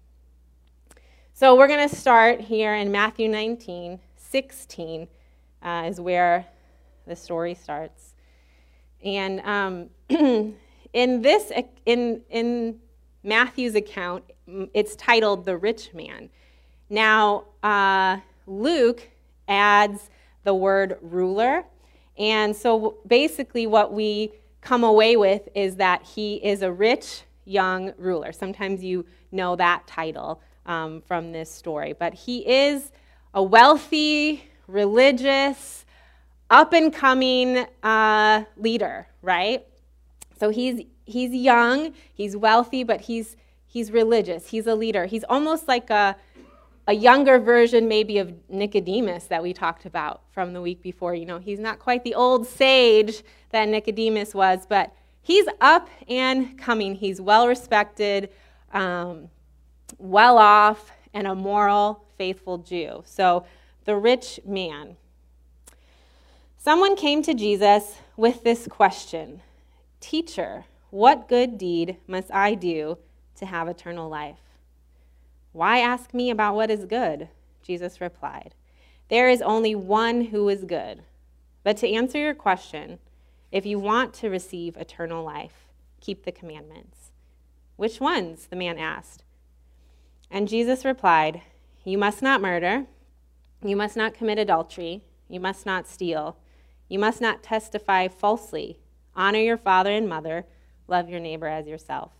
So 1.32 1.56
we're 1.56 1.68
going 1.68 1.88
to 1.88 1.94
start 1.94 2.40
here 2.40 2.74
in 2.74 2.90
Matthew 2.90 3.28
19, 3.28 4.00
16 4.16 5.08
uh, 5.62 5.84
is 5.86 6.00
where 6.00 6.46
the 7.06 7.14
story 7.14 7.54
starts. 7.54 8.14
And 9.04 9.40
um, 9.40 9.90
in 10.92 11.22
this, 11.22 11.52
in, 11.84 12.22
in 12.30 12.80
Matthew's 13.22 13.74
account, 13.74 14.24
it's 14.72 14.96
titled 14.96 15.44
The 15.44 15.56
Rich 15.56 15.92
Man. 15.92 16.30
Now, 16.88 17.44
uh, 17.62 18.18
Luke 18.46 19.08
adds 19.48 20.08
the 20.46 20.54
word 20.54 20.96
ruler. 21.02 21.64
And 22.16 22.56
so 22.56 22.96
basically, 23.06 23.66
what 23.66 23.92
we 23.92 24.32
come 24.62 24.82
away 24.82 25.16
with 25.16 25.48
is 25.54 25.76
that 25.76 26.02
he 26.02 26.36
is 26.36 26.62
a 26.62 26.72
rich 26.72 27.24
young 27.44 27.92
ruler. 27.98 28.32
Sometimes 28.32 28.82
you 28.82 29.04
know 29.32 29.56
that 29.56 29.86
title 29.86 30.40
um, 30.64 31.02
from 31.02 31.32
this 31.32 31.50
story. 31.50 31.92
But 31.92 32.14
he 32.14 32.48
is 32.48 32.90
a 33.34 33.42
wealthy, 33.42 34.44
religious, 34.66 35.84
up 36.48 36.72
and 36.72 36.92
coming 36.92 37.66
uh, 37.82 38.44
leader, 38.56 39.08
right? 39.20 39.66
So 40.38 40.50
he's, 40.50 40.86
he's 41.04 41.32
young, 41.32 41.92
he's 42.14 42.36
wealthy, 42.36 42.84
but 42.84 43.00
he's, 43.02 43.36
he's 43.66 43.90
religious, 43.90 44.48
he's 44.48 44.66
a 44.66 44.74
leader. 44.74 45.06
He's 45.06 45.24
almost 45.24 45.66
like 45.66 45.90
a 45.90 46.16
a 46.86 46.92
younger 46.92 47.38
version 47.38 47.88
maybe 47.88 48.18
of 48.18 48.32
Nicodemus 48.48 49.24
that 49.24 49.42
we 49.42 49.52
talked 49.52 49.86
about 49.86 50.22
from 50.30 50.52
the 50.52 50.62
week 50.62 50.82
before. 50.82 51.14
You 51.14 51.26
know, 51.26 51.38
he's 51.38 51.58
not 51.58 51.78
quite 51.78 52.04
the 52.04 52.14
old 52.14 52.46
sage 52.46 53.22
that 53.50 53.68
Nicodemus 53.68 54.34
was, 54.34 54.66
but 54.68 54.94
he's 55.20 55.46
up 55.60 55.88
and 56.08 56.56
coming. 56.56 56.94
He's 56.94 57.20
well 57.20 57.48
respected, 57.48 58.30
um, 58.72 59.28
well 59.98 60.38
off, 60.38 60.92
and 61.12 61.26
a 61.26 61.34
moral, 61.34 62.04
faithful 62.16 62.58
Jew. 62.58 63.02
So, 63.04 63.44
the 63.84 63.96
rich 63.96 64.40
man. 64.44 64.96
Someone 66.58 66.96
came 66.96 67.22
to 67.22 67.34
Jesus 67.34 67.94
with 68.16 68.42
this 68.44 68.66
question 68.68 69.42
Teacher, 70.00 70.64
what 70.90 71.28
good 71.28 71.58
deed 71.58 71.96
must 72.06 72.32
I 72.32 72.54
do 72.54 72.98
to 73.36 73.46
have 73.46 73.68
eternal 73.68 74.08
life? 74.08 74.45
Why 75.56 75.78
ask 75.78 76.12
me 76.12 76.28
about 76.28 76.54
what 76.54 76.70
is 76.70 76.84
good? 76.84 77.30
Jesus 77.62 77.98
replied. 77.98 78.54
There 79.08 79.30
is 79.30 79.40
only 79.40 79.74
one 79.74 80.26
who 80.26 80.50
is 80.50 80.64
good. 80.64 81.02
But 81.64 81.78
to 81.78 81.90
answer 81.90 82.18
your 82.18 82.34
question, 82.34 82.98
if 83.50 83.64
you 83.64 83.78
want 83.78 84.12
to 84.16 84.28
receive 84.28 84.76
eternal 84.76 85.24
life, 85.24 85.70
keep 85.98 86.26
the 86.26 86.30
commandments. 86.30 87.10
Which 87.76 88.00
ones? 88.00 88.48
the 88.48 88.54
man 88.54 88.76
asked. 88.76 89.24
And 90.30 90.46
Jesus 90.46 90.84
replied, 90.84 91.40
You 91.84 91.96
must 91.96 92.20
not 92.20 92.42
murder. 92.42 92.84
You 93.64 93.76
must 93.76 93.96
not 93.96 94.12
commit 94.12 94.38
adultery. 94.38 95.04
You 95.26 95.40
must 95.40 95.64
not 95.64 95.88
steal. 95.88 96.36
You 96.86 96.98
must 96.98 97.22
not 97.22 97.42
testify 97.42 98.08
falsely. 98.08 98.78
Honor 99.14 99.38
your 99.38 99.56
father 99.56 99.90
and 99.90 100.06
mother. 100.06 100.44
Love 100.86 101.08
your 101.08 101.20
neighbor 101.20 101.46
as 101.46 101.66
yourself. 101.66 102.12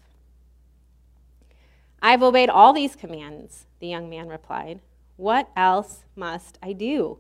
I've 2.03 2.23
obeyed 2.23 2.51
all 2.51 2.73
these 2.73 2.97
commands, 2.97 3.67
the 3.81 3.87
young 3.87 4.09
man 4.09 4.29
replied. 4.29 4.81
What 5.17 5.51
else 5.57 6.05
must 6.15 6.59
I 6.63 6.73
do? 6.73 7.19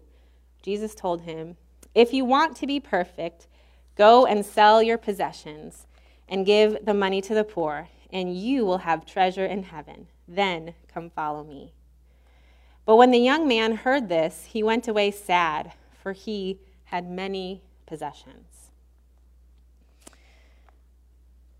Jesus 0.62 0.94
told 0.94 1.22
him, 1.22 1.56
If 1.94 2.12
you 2.12 2.24
want 2.24 2.56
to 2.56 2.66
be 2.66 2.80
perfect, 2.80 3.46
go 3.96 4.26
and 4.26 4.44
sell 4.44 4.82
your 4.82 4.98
possessions 4.98 5.86
and 6.28 6.44
give 6.44 6.84
the 6.84 6.94
money 6.94 7.20
to 7.22 7.34
the 7.34 7.44
poor, 7.44 7.88
and 8.10 8.36
you 8.36 8.64
will 8.64 8.78
have 8.78 9.06
treasure 9.06 9.46
in 9.46 9.62
heaven. 9.64 10.08
Then 10.28 10.74
come 10.92 11.10
follow 11.10 11.44
me. 11.44 11.72
But 12.84 12.96
when 12.96 13.10
the 13.10 13.18
young 13.18 13.48
man 13.48 13.76
heard 13.76 14.08
this, 14.08 14.44
he 14.44 14.62
went 14.62 14.88
away 14.88 15.10
sad, 15.10 15.72
for 16.02 16.12
he 16.12 16.60
had 16.84 17.10
many 17.10 17.62
possessions. 17.86 18.55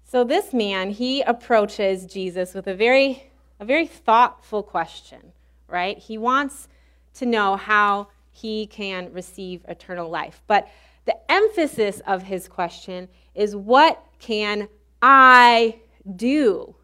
So 0.09 0.23
this 0.23 0.53
man, 0.53 0.91
he 0.91 1.21
approaches 1.23 2.07
Jesus 2.07 2.55
with 2.55 2.69
a 2.69 2.75
very 2.75 3.33
a 3.59 3.65
very 3.65 3.87
thoughtful 3.87 4.63
question, 4.63 5.33
right? 5.67 5.99
He 5.99 6.17
wants 6.17 6.69
to 7.15 7.27
know 7.27 7.57
how 7.57 8.09
he 8.31 8.67
can 8.67 9.13
receive 9.13 9.65
eternal 9.67 10.11
life. 10.11 10.43
But 10.47 10.69
the 11.07 11.17
emphasis 11.31 12.01
of 12.07 12.23
his 12.23 12.49
question 12.49 13.09
is 13.35 13.57
what 13.57 14.01
can 14.19 14.69
I 15.03 15.81
do? 16.15 16.77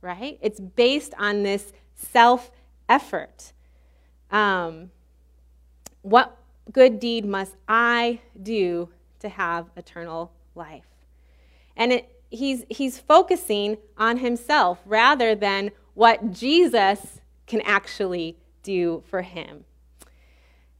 Right? 0.00 0.38
It's 0.40 0.58
based 0.58 1.14
on 1.18 1.42
this 1.42 1.72
self 1.94 2.50
effort. 2.88 3.52
Um, 4.30 4.90
what 6.02 6.36
good 6.72 6.98
deed 6.98 7.24
must 7.24 7.54
I 7.68 8.20
do 8.42 8.88
to 9.20 9.28
have 9.28 9.66
eternal 9.76 10.32
life? 10.54 10.86
And 11.76 11.92
it, 11.92 12.19
he's, 12.30 12.64
he's 12.68 12.98
focusing 12.98 13.76
on 13.98 14.18
himself 14.18 14.80
rather 14.86 15.34
than 15.34 15.70
what 15.94 16.32
Jesus 16.32 17.20
can 17.46 17.60
actually 17.62 18.38
do 18.62 19.02
for 19.08 19.22
him. 19.22 19.64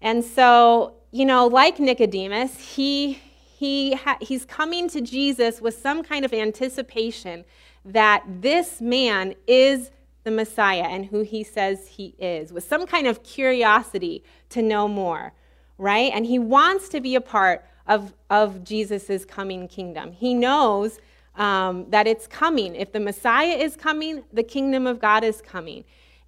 And 0.00 0.24
so, 0.24 0.94
you 1.10 1.24
know, 1.26 1.46
like 1.46 1.78
Nicodemus, 1.78 2.76
he, 2.76 3.20
he 3.58 3.94
ha- 3.94 4.18
he's 4.20 4.44
coming 4.44 4.88
to 4.90 5.00
Jesus 5.00 5.60
with 5.60 5.76
some 5.76 6.02
kind 6.02 6.24
of 6.24 6.32
anticipation 6.32 7.44
that 7.84 8.22
this 8.26 8.80
man 8.80 9.34
is 9.46 9.90
the 10.22 10.30
Messiah 10.30 10.84
and 10.84 11.06
who 11.06 11.20
he 11.22 11.42
says 11.42 11.88
he 11.88 12.14
is, 12.18 12.52
with 12.52 12.64
some 12.64 12.86
kind 12.86 13.06
of 13.06 13.22
curiosity 13.22 14.22
to 14.50 14.62
know 14.62 14.86
more, 14.86 15.32
right? 15.78 16.12
And 16.14 16.26
he 16.26 16.38
wants 16.38 16.88
to 16.90 17.00
be 17.00 17.14
a 17.14 17.20
part 17.20 17.64
of, 17.86 18.14
of 18.28 18.62
Jesus' 18.62 19.24
coming 19.24 19.66
kingdom. 19.66 20.12
He 20.12 20.34
knows 20.34 20.98
um, 21.36 21.88
that 21.90 22.06
it's 22.06 22.26
coming. 22.26 22.74
If 22.74 22.92
the 22.92 23.00
Messiah 23.00 23.56
is 23.56 23.76
coming, 23.76 24.24
the 24.32 24.42
kingdom 24.42 24.86
of 24.86 25.00
God 25.00 25.24
is 25.24 25.40
coming. 25.40 25.84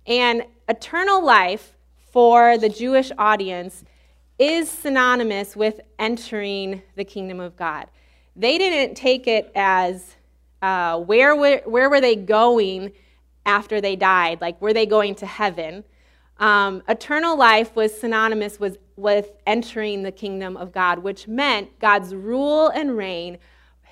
And 0.06 0.44
eternal 0.68 1.24
life 1.24 1.74
for 2.10 2.58
the 2.58 2.68
Jewish 2.68 3.10
audience 3.18 3.84
is 4.38 4.70
synonymous 4.70 5.54
with 5.54 5.80
entering 5.98 6.82
the 6.96 7.04
kingdom 7.04 7.40
of 7.40 7.56
God. 7.56 7.86
They 8.34 8.58
didn't 8.58 8.96
take 8.96 9.26
it 9.26 9.52
as 9.54 10.16
uh, 10.62 10.98
where, 10.98 11.36
were, 11.36 11.60
where 11.64 11.90
were 11.90 12.00
they 12.00 12.16
going 12.16 12.92
after 13.44 13.80
they 13.80 13.96
died? 13.96 14.40
Like, 14.40 14.60
were 14.60 14.72
they 14.72 14.86
going 14.86 15.14
to 15.16 15.26
heaven? 15.26 15.84
Um, 16.38 16.82
eternal 16.88 17.36
life 17.36 17.76
was 17.76 17.98
synonymous 17.98 18.58
with, 18.58 18.78
with 18.96 19.30
entering 19.46 20.02
the 20.02 20.12
kingdom 20.12 20.56
of 20.56 20.72
God, 20.72 21.00
which 21.00 21.28
meant 21.28 21.78
God's 21.78 22.14
rule 22.14 22.68
and 22.68 22.96
reign, 22.96 23.38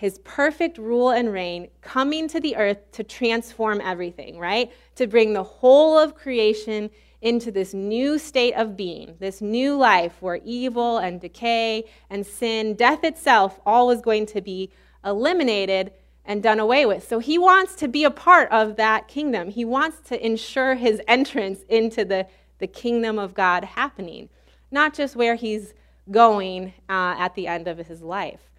his 0.00 0.18
perfect 0.20 0.78
rule 0.78 1.10
and 1.10 1.30
reign, 1.30 1.68
coming 1.82 2.26
to 2.26 2.40
the 2.40 2.56
earth 2.56 2.90
to 2.90 3.04
transform 3.04 3.82
everything, 3.82 4.38
right? 4.38 4.72
To 4.94 5.06
bring 5.06 5.34
the 5.34 5.42
whole 5.42 5.98
of 5.98 6.14
creation 6.14 6.88
into 7.20 7.52
this 7.52 7.74
new 7.74 8.18
state 8.18 8.54
of 8.54 8.78
being, 8.78 9.14
this 9.18 9.42
new 9.42 9.76
life 9.76 10.16
where 10.20 10.40
evil 10.42 10.96
and 10.96 11.20
decay 11.20 11.84
and 12.08 12.24
sin, 12.24 12.72
death 12.72 13.04
itself, 13.04 13.60
all 13.66 13.86
was 13.86 14.00
going 14.00 14.24
to 14.24 14.40
be 14.40 14.70
eliminated 15.04 15.92
and 16.24 16.42
done 16.42 16.60
away 16.60 16.86
with. 16.86 17.06
So 17.06 17.18
he 17.18 17.36
wants 17.36 17.74
to 17.74 17.86
be 17.86 18.04
a 18.04 18.10
part 18.10 18.50
of 18.50 18.76
that 18.76 19.06
kingdom. 19.06 19.50
He 19.50 19.66
wants 19.66 19.98
to 20.08 20.26
ensure 20.26 20.76
his 20.76 21.02
entrance 21.08 21.60
into 21.68 22.06
the, 22.06 22.26
the 22.58 22.66
kingdom 22.66 23.18
of 23.18 23.34
God 23.34 23.64
happening, 23.64 24.30
not 24.70 24.94
just 24.94 25.14
where 25.14 25.34
he's 25.34 25.74
going 26.10 26.72
uh, 26.88 27.16
at 27.18 27.34
the 27.34 27.46
end 27.46 27.68
of 27.68 27.76
his 27.76 28.00
life. 28.00 28.49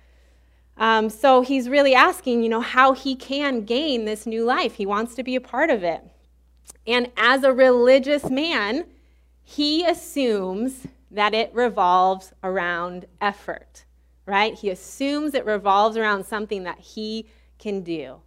Um, 0.81 1.11
so 1.11 1.41
he's 1.41 1.69
really 1.69 1.93
asking, 1.93 2.41
you 2.41 2.49
know, 2.49 2.59
how 2.59 2.93
he 2.93 3.15
can 3.15 3.65
gain 3.65 4.05
this 4.05 4.25
new 4.25 4.43
life. 4.43 4.73
He 4.73 4.87
wants 4.87 5.13
to 5.13 5.21
be 5.21 5.35
a 5.35 5.41
part 5.41 5.69
of 5.69 5.83
it. 5.83 6.03
And 6.87 7.11
as 7.15 7.43
a 7.43 7.53
religious 7.53 8.31
man, 8.31 8.85
he 9.43 9.85
assumes 9.85 10.87
that 11.11 11.35
it 11.35 11.53
revolves 11.53 12.33
around 12.41 13.05
effort, 13.21 13.85
right? 14.25 14.55
He 14.55 14.71
assumes 14.71 15.35
it 15.35 15.45
revolves 15.45 15.97
around 15.97 16.25
something 16.25 16.63
that 16.63 16.79
he 16.79 17.27
can 17.59 17.83
do. 17.83 18.21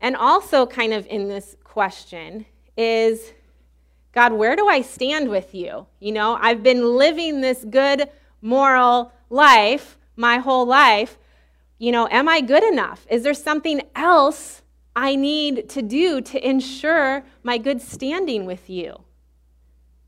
And 0.00 0.16
also, 0.16 0.66
kind 0.66 0.92
of 0.92 1.06
in 1.06 1.28
this 1.28 1.54
question, 1.62 2.44
is 2.76 3.34
God, 4.10 4.32
where 4.32 4.56
do 4.56 4.66
I 4.66 4.82
stand 4.82 5.28
with 5.28 5.54
you? 5.54 5.86
You 6.00 6.10
know, 6.10 6.36
I've 6.40 6.64
been 6.64 6.96
living 6.96 7.40
this 7.40 7.64
good 7.64 8.10
moral 8.42 9.12
life 9.30 9.97
my 10.18 10.38
whole 10.38 10.66
life. 10.66 11.16
You 11.78 11.92
know, 11.92 12.08
am 12.10 12.28
I 12.28 12.40
good 12.40 12.64
enough? 12.64 13.06
Is 13.08 13.22
there 13.22 13.34
something 13.34 13.80
else 13.94 14.62
I 14.98 15.14
need 15.14 15.68
to 15.68 15.80
do 15.80 16.20
to 16.20 16.44
ensure 16.44 17.22
my 17.44 17.56
good 17.56 17.80
standing 17.80 18.46
with 18.46 18.68
you, 18.68 19.04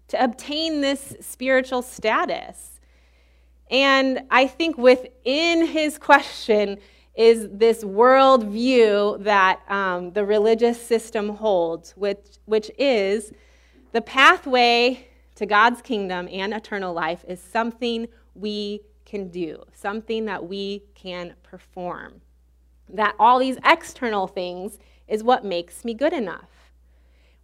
to 0.08 0.20
obtain 0.20 0.80
this 0.80 1.14
spiritual 1.20 1.82
status. 1.82 2.80
And 3.70 4.22
I 4.32 4.48
think 4.48 4.76
within 4.76 5.64
his 5.64 5.96
question 5.96 6.78
is 7.14 7.46
this 7.52 7.84
worldview 7.84 9.22
that 9.22 9.60
um, 9.70 10.12
the 10.12 10.24
religious 10.24 10.82
system 10.84 11.36
holds, 11.36 11.92
which, 11.92 12.38
which 12.46 12.68
is 12.76 13.30
the 13.92 14.00
pathway 14.00 15.06
to 15.36 15.46
God's 15.46 15.82
kingdom 15.82 16.28
and 16.32 16.52
eternal 16.52 16.92
life 16.92 17.24
is 17.28 17.40
something 17.40 18.08
we 18.34 18.80
can 19.10 19.28
do, 19.28 19.64
something 19.74 20.24
that 20.26 20.48
we 20.48 20.84
can 20.94 21.34
perform 21.42 22.20
that 22.94 23.14
all 23.18 23.38
these 23.38 23.58
external 23.64 24.26
things 24.26 24.78
is 25.08 25.22
what 25.22 25.44
makes 25.44 25.84
me 25.84 25.94
good 25.94 26.12
enough. 26.12 26.48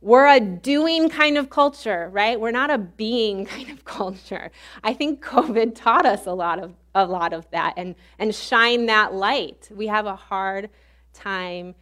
We're 0.00 0.26
a 0.26 0.40
doing 0.40 1.08
kind 1.08 1.38
of 1.38 1.50
culture, 1.50 2.08
right? 2.12 2.38
We're 2.38 2.50
not 2.50 2.70
a 2.70 2.78
being 2.78 3.44
kind 3.54 3.70
of 3.70 3.84
culture. 3.84 4.50
I 4.84 4.94
think 4.94 5.24
COVID 5.24 5.74
taught 5.74 6.06
us 6.06 6.26
a 6.26 6.32
lot 6.32 6.62
of, 6.62 6.74
a 6.94 7.06
lot 7.06 7.32
of 7.32 7.50
that 7.50 7.74
and, 7.76 7.94
and 8.18 8.34
shine 8.34 8.86
that 8.86 9.14
light. 9.14 9.68
We 9.74 9.86
have 9.88 10.06
a 10.06 10.16
hard 10.16 10.70
time 11.12 11.74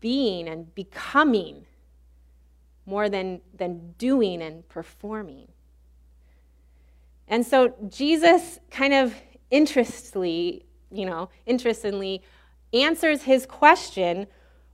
being 0.00 0.48
and 0.48 0.74
becoming 0.74 1.66
more 2.86 3.10
than, 3.10 3.42
than 3.54 3.94
doing 3.98 4.40
and 4.40 4.66
performing. 4.68 5.48
And 7.28 7.46
so 7.46 7.74
Jesus 7.88 8.58
kind 8.70 8.94
of 8.94 9.14
interestedly, 9.50 10.66
you 10.90 11.06
know, 11.06 11.28
interestingly 11.46 12.22
answers 12.72 13.22
his 13.22 13.46
question 13.46 14.26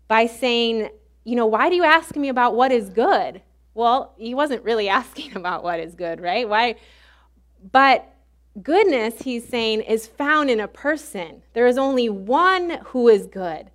by 0.08 0.26
saying, 0.26 0.88
You 1.24 1.36
know, 1.36 1.46
why 1.46 1.68
do 1.68 1.76
you 1.76 1.84
ask 1.84 2.16
me 2.16 2.28
about 2.28 2.54
what 2.54 2.72
is 2.72 2.88
good? 2.88 3.42
Well, 3.74 4.14
he 4.16 4.34
wasn't 4.34 4.64
really 4.64 4.88
asking 5.00 5.36
about 5.36 5.64
what 5.64 5.80
is 5.80 5.94
good, 5.94 6.20
right? 6.20 6.48
Why? 6.48 6.76
But 7.72 8.10
goodness, 8.62 9.22
he's 9.22 9.48
saying, 9.48 9.80
is 9.82 10.06
found 10.06 10.50
in 10.50 10.60
a 10.60 10.68
person. 10.68 11.42
There 11.54 11.66
is 11.66 11.78
only 11.78 12.08
one 12.08 12.78
who 12.86 13.08
is 13.08 13.26
good. 13.26 13.70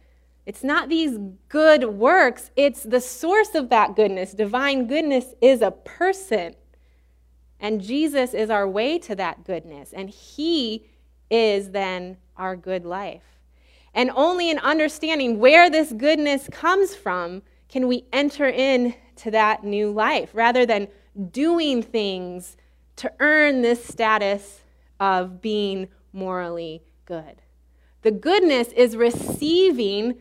It's 0.46 0.64
not 0.64 0.90
these 0.90 1.20
good 1.48 1.86
works, 1.86 2.50
it's 2.56 2.82
the 2.82 3.02
source 3.02 3.54
of 3.54 3.70
that 3.70 3.96
goodness. 3.96 4.34
Divine 4.34 4.88
goodness 4.88 5.34
is 5.42 5.62
a 5.62 5.70
person. 5.70 6.56
And 7.60 7.82
Jesus 7.82 8.34
is 8.34 8.50
our 8.50 8.68
way 8.68 9.00
to 9.00 9.16
that 9.16 9.44
goodness. 9.44 9.94
And 9.94 10.10
he 10.10 10.86
is 11.30 11.72
then 11.72 12.18
our 12.38 12.56
good 12.56 12.86
life. 12.86 13.24
And 13.94 14.12
only 14.16 14.50
in 14.50 14.60
understanding 14.60 15.40
where 15.40 15.70
this 15.70 15.92
goodness 15.92 16.48
comes 16.52 16.96
from 16.96 17.42
can 17.68 17.88
we 17.88 18.06
enter 18.14 18.48
into 18.48 19.32
that 19.32 19.64
new 19.64 19.92
life 19.92 20.30
rather 20.34 20.66
than 20.66 20.88
doing 21.32 21.84
things 21.84 22.56
to 22.96 23.12
earn 23.20 23.62
this 23.62 23.84
status 23.84 24.62
of 25.00 25.42
being 25.42 25.88
morally 26.14 26.84
good. 27.06 27.42
The 28.02 28.12
goodness 28.12 28.70
is 28.70 28.96
receiving 28.96 30.20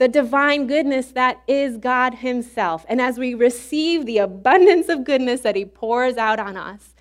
the 0.00 0.08
divine 0.08 0.66
goodness 0.66 1.08
that 1.08 1.42
is 1.46 1.76
God 1.76 2.14
Himself. 2.14 2.86
And 2.88 3.02
as 3.02 3.18
we 3.18 3.34
receive 3.34 4.06
the 4.06 4.16
abundance 4.16 4.88
of 4.88 5.04
goodness 5.04 5.42
that 5.42 5.56
He 5.56 5.66
pours 5.66 6.16
out 6.16 6.40
on 6.40 6.56
us, 6.56 6.94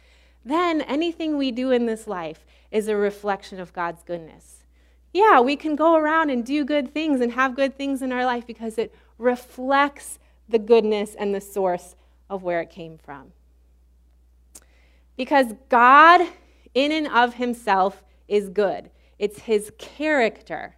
then 0.44 0.82
anything 0.82 1.38
we 1.38 1.50
do 1.50 1.72
in 1.72 1.86
this 1.86 2.08
life 2.08 2.46
is 2.72 2.90
a 2.90 2.98
reflection 2.98 3.58
of 3.58 3.72
God's 3.72 4.04
goodness. 4.04 4.66
Yeah, 5.14 5.40
we 5.40 5.56
can 5.56 5.78
go 5.78 5.96
around 5.96 6.30
and 6.30 6.46
do 6.46 6.66
good 6.66 6.94
things 6.94 7.22
and 7.22 7.32
have 7.32 7.56
good 7.56 7.78
things 7.78 8.02
in 8.02 8.12
our 8.12 8.26
life 8.26 8.46
because 8.46 8.78
it 8.78 8.94
reflects 9.18 10.20
the 10.50 10.60
goodness 10.60 11.16
and 11.16 11.34
the 11.34 11.40
source 11.40 11.96
of 12.30 12.44
where 12.44 12.60
it 12.60 12.70
came 12.70 12.98
from. 12.98 13.32
Because 15.16 15.54
God 15.70 16.28
in 16.74 16.92
and 16.92 17.08
of 17.08 17.36
himself 17.36 18.04
is 18.28 18.50
good, 18.50 18.90
it's 19.18 19.40
his 19.40 19.72
character. 19.78 20.76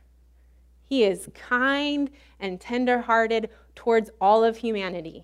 He 0.91 1.05
is 1.05 1.29
kind 1.33 2.09
and 2.37 2.59
tenderhearted 2.59 3.49
towards 3.75 4.09
all 4.19 4.43
of 4.43 4.57
humanity. 4.57 5.23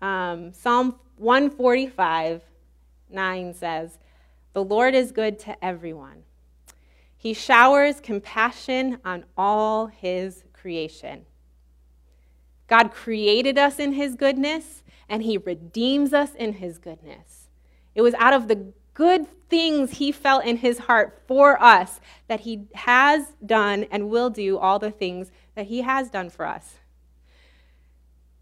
Um, 0.00 0.52
Psalm 0.52 0.94
145 1.16 2.42
9 3.10 3.54
says, 3.54 3.98
The 4.52 4.62
Lord 4.62 4.94
is 4.94 5.10
good 5.10 5.40
to 5.40 5.64
everyone. 5.64 6.22
He 7.16 7.34
showers 7.34 7.98
compassion 7.98 8.98
on 9.04 9.24
all 9.36 9.86
his 9.86 10.44
creation. 10.52 11.26
God 12.68 12.92
created 12.92 13.58
us 13.58 13.80
in 13.80 13.94
his 13.94 14.14
goodness, 14.14 14.84
and 15.08 15.24
he 15.24 15.36
redeems 15.36 16.12
us 16.12 16.32
in 16.36 16.52
his 16.52 16.78
goodness. 16.78 17.48
It 17.96 18.02
was 18.02 18.14
out 18.14 18.34
of 18.34 18.46
the 18.46 18.72
good 18.94 19.26
things 19.48 19.92
he 19.92 20.12
felt 20.12 20.44
in 20.44 20.58
his 20.58 20.78
heart 20.78 21.22
for 21.26 21.60
us 21.62 22.00
that 22.28 22.40
he 22.40 22.66
has 22.74 23.32
done 23.44 23.86
and 23.90 24.10
will 24.10 24.30
do 24.30 24.58
all 24.58 24.78
the 24.78 24.90
things 24.90 25.30
that 25.54 25.66
he 25.66 25.82
has 25.82 26.10
done 26.10 26.30
for 26.30 26.46
us. 26.46 26.76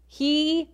He 0.05 0.71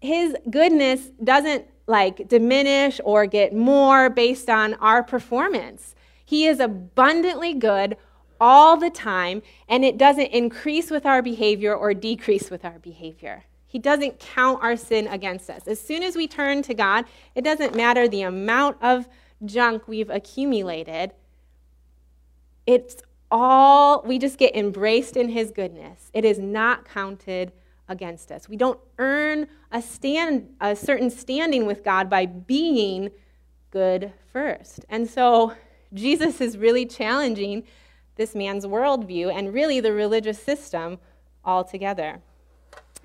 his 0.00 0.36
goodness 0.50 1.10
doesn't 1.22 1.66
like 1.86 2.26
diminish 2.28 3.00
or 3.04 3.26
get 3.26 3.54
more 3.54 4.10
based 4.10 4.50
on 4.50 4.74
our 4.74 5.02
performance. 5.02 5.94
He 6.24 6.46
is 6.46 6.58
abundantly 6.58 7.54
good 7.54 7.96
all 8.40 8.76
the 8.76 8.90
time, 8.90 9.42
and 9.68 9.84
it 9.84 9.96
doesn't 9.96 10.26
increase 10.26 10.90
with 10.90 11.06
our 11.06 11.22
behavior 11.22 11.72
or 11.72 11.94
decrease 11.94 12.50
with 12.50 12.64
our 12.64 12.80
behavior. 12.80 13.44
He 13.64 13.78
doesn't 13.78 14.18
count 14.18 14.62
our 14.62 14.76
sin 14.76 15.06
against 15.06 15.48
us. 15.48 15.68
As 15.68 15.80
soon 15.80 16.02
as 16.02 16.16
we 16.16 16.26
turn 16.26 16.62
to 16.62 16.74
God, 16.74 17.04
it 17.36 17.42
doesn't 17.42 17.76
matter 17.76 18.08
the 18.08 18.22
amount 18.22 18.82
of 18.82 19.08
junk 19.44 19.88
we've 19.88 20.10
accumulated. 20.10 21.12
It's 22.66 22.96
all, 23.30 24.02
we 24.02 24.18
just 24.18 24.38
get 24.38 24.54
embraced 24.54 25.16
in 25.16 25.28
His 25.28 25.50
goodness. 25.50 26.10
It 26.12 26.24
is 26.24 26.38
not 26.38 26.84
counted 26.84 27.52
against 27.88 28.30
us. 28.30 28.48
We 28.48 28.56
don't 28.56 28.78
earn 28.98 29.48
a, 29.70 29.82
stand, 29.82 30.48
a 30.60 30.76
certain 30.76 31.10
standing 31.10 31.66
with 31.66 31.84
God 31.84 32.08
by 32.08 32.26
being 32.26 33.10
good 33.70 34.12
first. 34.32 34.84
And 34.88 35.08
so 35.08 35.54
Jesus 35.92 36.40
is 36.40 36.56
really 36.56 36.86
challenging 36.86 37.64
this 38.16 38.34
man's 38.34 38.66
worldview 38.66 39.32
and 39.34 39.52
really 39.52 39.80
the 39.80 39.92
religious 39.92 40.40
system 40.40 40.98
altogether. 41.44 42.20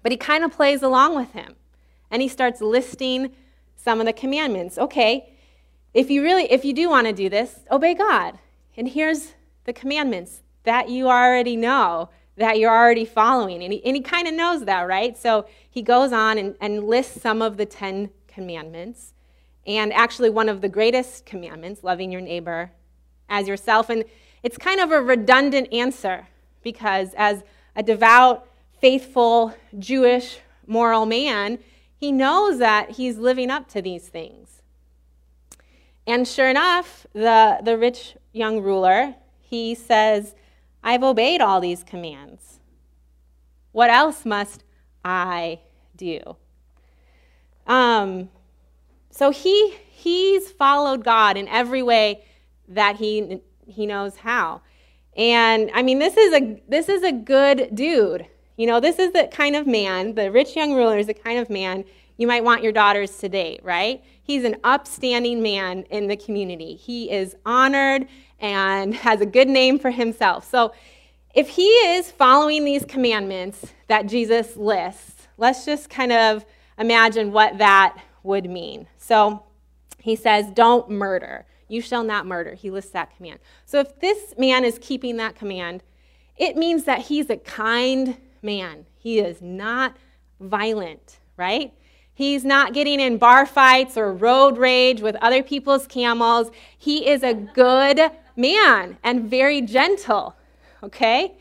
But 0.04 0.12
he 0.12 0.18
kind 0.18 0.44
of 0.44 0.52
plays 0.52 0.84
along 0.84 1.16
with 1.16 1.32
him 1.34 1.56
and 2.12 2.22
he 2.22 2.28
starts 2.28 2.62
listing 2.62 3.32
some 3.76 4.00
of 4.00 4.06
the 4.06 4.14
commandments. 4.14 4.78
Okay, 4.78 5.34
if 5.98 6.12
you 6.12 6.22
really 6.22 6.44
if 6.52 6.64
you 6.64 6.74
do 6.74 6.90
want 6.90 7.08
to 7.08 7.14
do 7.14 7.28
this, 7.28 7.62
obey 7.72 7.96
God. 7.96 8.38
And 8.78 8.88
here's 8.88 9.34
the 9.64 9.74
commandments 9.74 10.44
that 10.64 10.90
you 10.90 11.08
already 11.10 11.56
know 11.56 12.10
that 12.36 12.60
you're 12.60 12.72
already 12.72 13.04
following. 13.04 13.64
And 13.64 13.74
he, 13.74 13.84
and 13.84 13.96
he 13.96 14.02
kind 14.04 14.28
of 14.28 14.36
knows 14.36 14.66
that, 14.66 14.82
right? 14.82 15.18
So 15.18 15.48
he 15.68 15.82
goes 15.82 16.14
on 16.14 16.38
and, 16.38 16.56
and 16.62 16.84
lists 16.84 17.20
some 17.20 17.42
of 17.42 17.58
the 17.58 17.66
Ten 17.66 18.12
Commandments. 18.28 19.16
And 19.66 19.92
actually, 19.92 20.30
one 20.30 20.50
of 20.50 20.62
the 20.62 20.70
greatest 20.70 21.26
commandments, 21.26 21.84
loving 21.84 22.12
your 22.12 22.22
neighbor 22.22 22.72
as 23.28 23.48
yourself. 23.48 23.90
And 23.90 24.06
it's 24.44 24.58
kind 24.58 24.80
of 24.80 24.92
a 24.92 25.02
redundant 25.02 25.74
answer 25.74 26.28
because, 26.62 27.16
as 27.18 27.44
a 27.76 27.82
devout, 27.82 28.48
faithful, 28.80 29.56
Jewish, 29.80 30.38
moral 30.68 31.08
man, 31.08 31.58
he 31.96 32.12
knows 32.12 32.60
that 32.60 32.92
he's 32.92 33.18
living 33.18 33.50
up 33.50 33.68
to 33.70 33.82
these 33.82 34.08
things. 34.08 34.57
And 36.08 36.26
sure 36.26 36.50
enough, 36.50 37.06
the, 37.14 37.60
the 37.62 37.78
rich 37.78 38.16
young 38.32 38.62
ruler, 38.62 39.16
he 39.42 39.76
says, 39.76 40.34
I've 40.82 41.04
obeyed 41.04 41.42
all 41.42 41.60
these 41.60 41.84
commands. 41.84 42.60
What 43.74 43.90
else 43.90 44.26
must 44.26 44.64
I 45.04 45.60
do? 45.98 46.38
Um, 47.68 48.30
so 49.12 49.32
he 49.32 49.76
he's 49.92 50.50
followed 50.52 51.04
God 51.04 51.36
in 51.38 51.48
every 51.50 51.84
way 51.84 52.24
that 52.70 52.96
he 52.96 53.42
he 53.66 53.86
knows 53.86 54.18
how. 54.18 54.62
And 55.18 55.70
I 55.74 55.84
mean, 55.84 56.00
this 56.00 56.16
is 56.16 56.34
a 56.34 56.62
this 56.70 56.88
is 56.88 57.04
a 57.04 57.12
good 57.12 57.76
dude. 57.76 58.26
You 58.56 58.68
know, 58.68 58.80
this 58.80 58.98
is 58.98 59.12
the 59.12 59.28
kind 59.32 59.56
of 59.56 59.68
man, 59.68 60.16
the 60.16 60.32
rich 60.32 60.56
young 60.56 60.74
ruler 60.74 60.98
is 60.98 61.08
the 61.08 61.14
kind 61.14 61.38
of 61.38 61.50
man 61.50 61.84
you 62.18 62.26
might 62.26 62.44
want 62.44 62.64
your 62.64 62.72
daughters 62.72 63.16
to 63.20 63.30
date, 63.30 63.60
right? 63.64 64.04
He's 64.28 64.44
an 64.44 64.58
upstanding 64.66 65.42
man 65.42 65.84
in 65.84 66.08
the 66.08 66.18
community. 66.18 66.76
He 66.76 67.10
is 67.10 67.38
honored 67.46 68.10
and 68.42 68.94
has 68.94 69.22
a 69.22 69.26
good 69.26 69.48
name 69.48 69.80
for 69.80 69.90
himself. 69.90 70.46
So 70.50 70.74
if 71.34 71.48
he 71.48 71.68
is 71.68 72.12
following 72.12 72.66
these 72.66 72.84
commandments 72.84 73.66
that 73.88 74.06
Jesus 74.06 74.58
lists, 74.58 75.30
let's 75.38 75.64
just 75.64 75.90
kind 75.90 76.12
of 76.12 76.46
imagine 76.78 77.32
what 77.32 77.58
that 77.60 77.98
would 78.24 78.50
mean. 78.50 78.88
So 78.98 79.44
he 79.98 80.18
says, 80.18 80.52
Don't 80.52 80.90
murder. 80.90 81.46
You 81.70 81.80
shall 81.80 82.04
not 82.04 82.26
murder. 82.26 82.54
He 82.54 82.70
lists 82.70 82.92
that 82.92 83.16
command. 83.16 83.40
So 83.66 83.80
if 83.80 83.98
this 84.02 84.34
man 84.38 84.66
is 84.66 84.78
keeping 84.82 85.16
that 85.18 85.36
command, 85.36 85.84
it 86.36 86.58
means 86.58 86.84
that 86.84 87.00
he's 87.00 87.30
a 87.30 87.38
kind 87.38 88.18
man. 88.42 88.88
He 88.98 89.20
is 89.20 89.42
not 89.42 89.96
violent, 90.42 91.20
right? 91.38 91.74
He's 92.18 92.44
not 92.44 92.74
getting 92.74 93.00
in 93.00 93.20
bar 93.20 93.46
fights 93.46 93.96
or 93.96 94.12
road 94.12 94.58
rage 94.58 95.02
with 95.02 95.16
other 95.18 95.44
people's 95.44 95.86
camels. 95.86 96.50
He 96.76 97.08
is 97.08 97.22
a 97.22 97.36
good 97.36 98.10
man 98.36 98.98
and 99.04 99.30
very 99.30 99.62
gentle, 99.62 100.36
okay? 100.82 101.36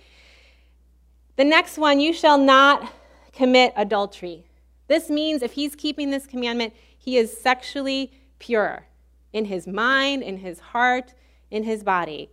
The 1.36 1.44
next 1.44 1.78
one, 1.78 1.98
you 1.98 2.12
shall 2.12 2.36
not 2.36 2.92
commit 3.32 3.72
adultery. 3.74 4.44
This 4.86 5.08
means 5.08 5.40
if 5.40 5.52
he's 5.52 5.74
keeping 5.74 6.10
this 6.10 6.26
commandment, 6.26 6.74
he 6.98 7.16
is 7.16 7.34
sexually 7.34 8.12
pure 8.38 8.84
in 9.32 9.46
his 9.46 9.66
mind, 9.66 10.22
in 10.22 10.36
his 10.36 10.60
heart, 10.60 11.14
in 11.50 11.62
his 11.62 11.82
body. 11.84 12.28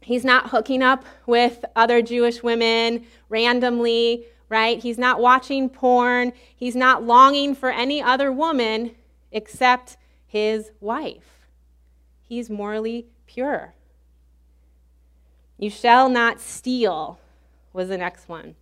He's 0.00 0.24
not 0.24 0.50
hooking 0.50 0.82
up 0.82 1.04
with 1.26 1.64
other 1.76 2.02
Jewish 2.02 2.42
women 2.42 3.06
randomly, 3.28 4.26
right? 4.50 4.82
He's 4.82 4.98
not 4.98 5.20
watching 5.20 5.70
porn. 5.70 6.32
He's 6.54 6.76
not 6.76 7.02
longing 7.02 7.54
for 7.54 7.70
any 7.70 8.02
other 8.02 8.30
woman 8.30 8.96
except 9.32 9.96
his 10.26 10.72
wife. 10.80 11.46
He's 12.20 12.50
morally 12.50 13.06
pure. 13.26 13.74
You 15.56 15.70
shall 15.70 16.08
not 16.08 16.40
steal, 16.40 17.18
was 17.72 17.88
the 17.88 17.98
next 17.98 18.28
one. 18.28 18.56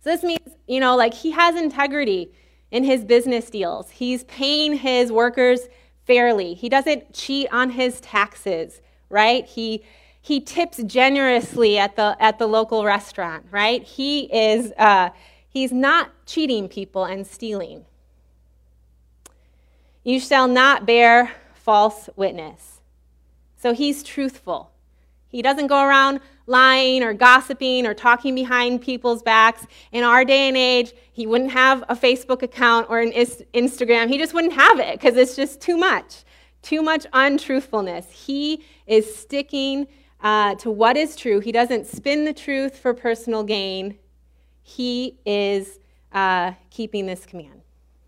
So 0.00 0.10
this 0.10 0.22
means, 0.22 0.56
you 0.66 0.80
know, 0.80 0.96
like 0.96 1.14
he 1.14 1.32
has 1.32 1.56
integrity 1.56 2.32
in 2.70 2.84
his 2.84 3.04
business 3.04 3.50
deals. 3.50 3.90
He's 3.90 4.24
paying 4.24 4.74
his 4.74 5.10
workers 5.10 5.60
fairly. 6.06 6.54
He 6.54 6.68
doesn't 6.68 7.12
cheat 7.14 7.48
on 7.52 7.70
his 7.70 8.00
taxes, 8.00 8.80
right? 9.08 9.46
He 9.46 9.82
he 10.24 10.40
tips 10.40 10.82
generously 10.84 11.76
at 11.76 11.96
the 11.96 12.16
at 12.18 12.38
the 12.38 12.46
local 12.46 12.82
restaurant, 12.82 13.44
right? 13.50 13.82
He 13.82 14.20
is 14.34 14.72
uh, 14.78 15.10
he's 15.50 15.70
not 15.70 16.12
cheating 16.24 16.66
people 16.66 17.04
and 17.04 17.26
stealing. 17.26 17.84
You 20.02 20.18
shall 20.18 20.48
not 20.48 20.86
bear 20.86 21.30
false 21.52 22.08
witness. 22.16 22.80
So 23.54 23.74
he's 23.74 24.02
truthful. 24.02 24.70
He 25.28 25.42
doesn't 25.42 25.66
go 25.66 25.84
around 25.84 26.20
lying 26.46 27.02
or 27.02 27.12
gossiping 27.12 27.86
or 27.86 27.92
talking 27.92 28.34
behind 28.34 28.80
people's 28.80 29.22
backs. 29.22 29.66
In 29.92 30.04
our 30.04 30.24
day 30.24 30.48
and 30.48 30.56
age, 30.56 30.94
he 31.12 31.26
wouldn't 31.26 31.50
have 31.50 31.84
a 31.90 31.94
Facebook 31.94 32.40
account 32.40 32.86
or 32.88 32.98
an 32.98 33.12
Instagram. 33.12 34.08
He 34.08 34.16
just 34.16 34.32
wouldn't 34.32 34.54
have 34.54 34.78
it 34.78 34.98
because 34.98 35.18
it's 35.18 35.36
just 35.36 35.60
too 35.60 35.76
much, 35.76 36.24
too 36.62 36.80
much 36.80 37.06
untruthfulness. 37.12 38.10
He 38.10 38.64
is 38.86 39.14
sticking 39.14 39.86
uh, 40.24 40.54
to 40.54 40.70
what 40.70 40.96
is 40.96 41.14
true. 41.14 41.38
He 41.38 41.52
doesn't 41.52 41.86
spin 41.86 42.24
the 42.24 42.32
truth 42.32 42.78
for 42.78 42.94
personal 42.94 43.44
gain. 43.44 43.98
He 44.62 45.18
is 45.26 45.78
uh, 46.12 46.52
keeping 46.70 47.04
this 47.04 47.26
command. 47.26 47.60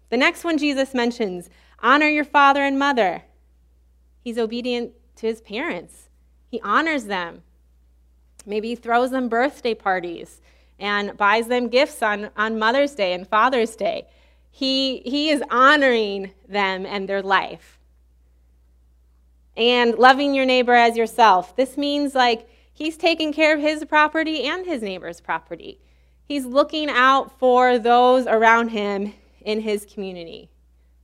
The 0.09 0.17
next 0.17 0.43
one 0.43 0.57
Jesus 0.57 0.95
mentions 0.95 1.51
honor 1.81 2.09
your 2.09 2.25
father 2.25 2.63
and 2.63 2.79
mother. 2.79 3.23
He's 4.25 4.39
obedient 4.39 4.93
to 5.17 5.27
his 5.27 5.43
parents. 5.43 6.09
He 6.49 6.59
honors 6.63 7.05
them. 7.05 7.43
Maybe 8.47 8.69
he 8.69 8.77
throws 8.77 9.11
them 9.11 9.29
birthday 9.29 9.75
parties 9.75 10.41
and 10.79 11.17
buys 11.19 11.49
them 11.49 11.69
gifts 11.69 12.03
on, 12.03 12.31
on 12.37 12.59
Mother's 12.59 12.95
Day 12.95 13.13
and 13.13 13.29
Father's 13.29 13.77
Day. 13.77 14.07
He, 14.51 15.01
he 15.01 15.29
is 15.29 15.43
honoring 15.51 16.33
them 16.49 16.87
and 16.87 17.09
their 17.09 17.23
life. 17.23 17.76
And 19.57 19.95
loving 19.95 20.35
your 20.35 20.45
neighbor 20.45 20.75
as 20.75 20.97
yourself. 20.97 21.57
This 21.57 21.77
means 21.77 22.15
like 22.15 22.49
he's 22.73 22.97
taking 22.97 23.33
care 23.33 23.55
of 23.55 23.61
his 23.61 23.85
property 23.85 24.45
and 24.45 24.67
his 24.67 24.83
neighbor's 24.83 25.21
property. 25.21 25.81
He's 26.25 26.45
looking 26.45 26.91
out 26.91 27.39
for 27.39 27.79
those 27.79 28.27
around 28.27 28.69
him 28.69 29.15
in 29.41 29.61
his 29.61 29.87
community. 29.87 30.51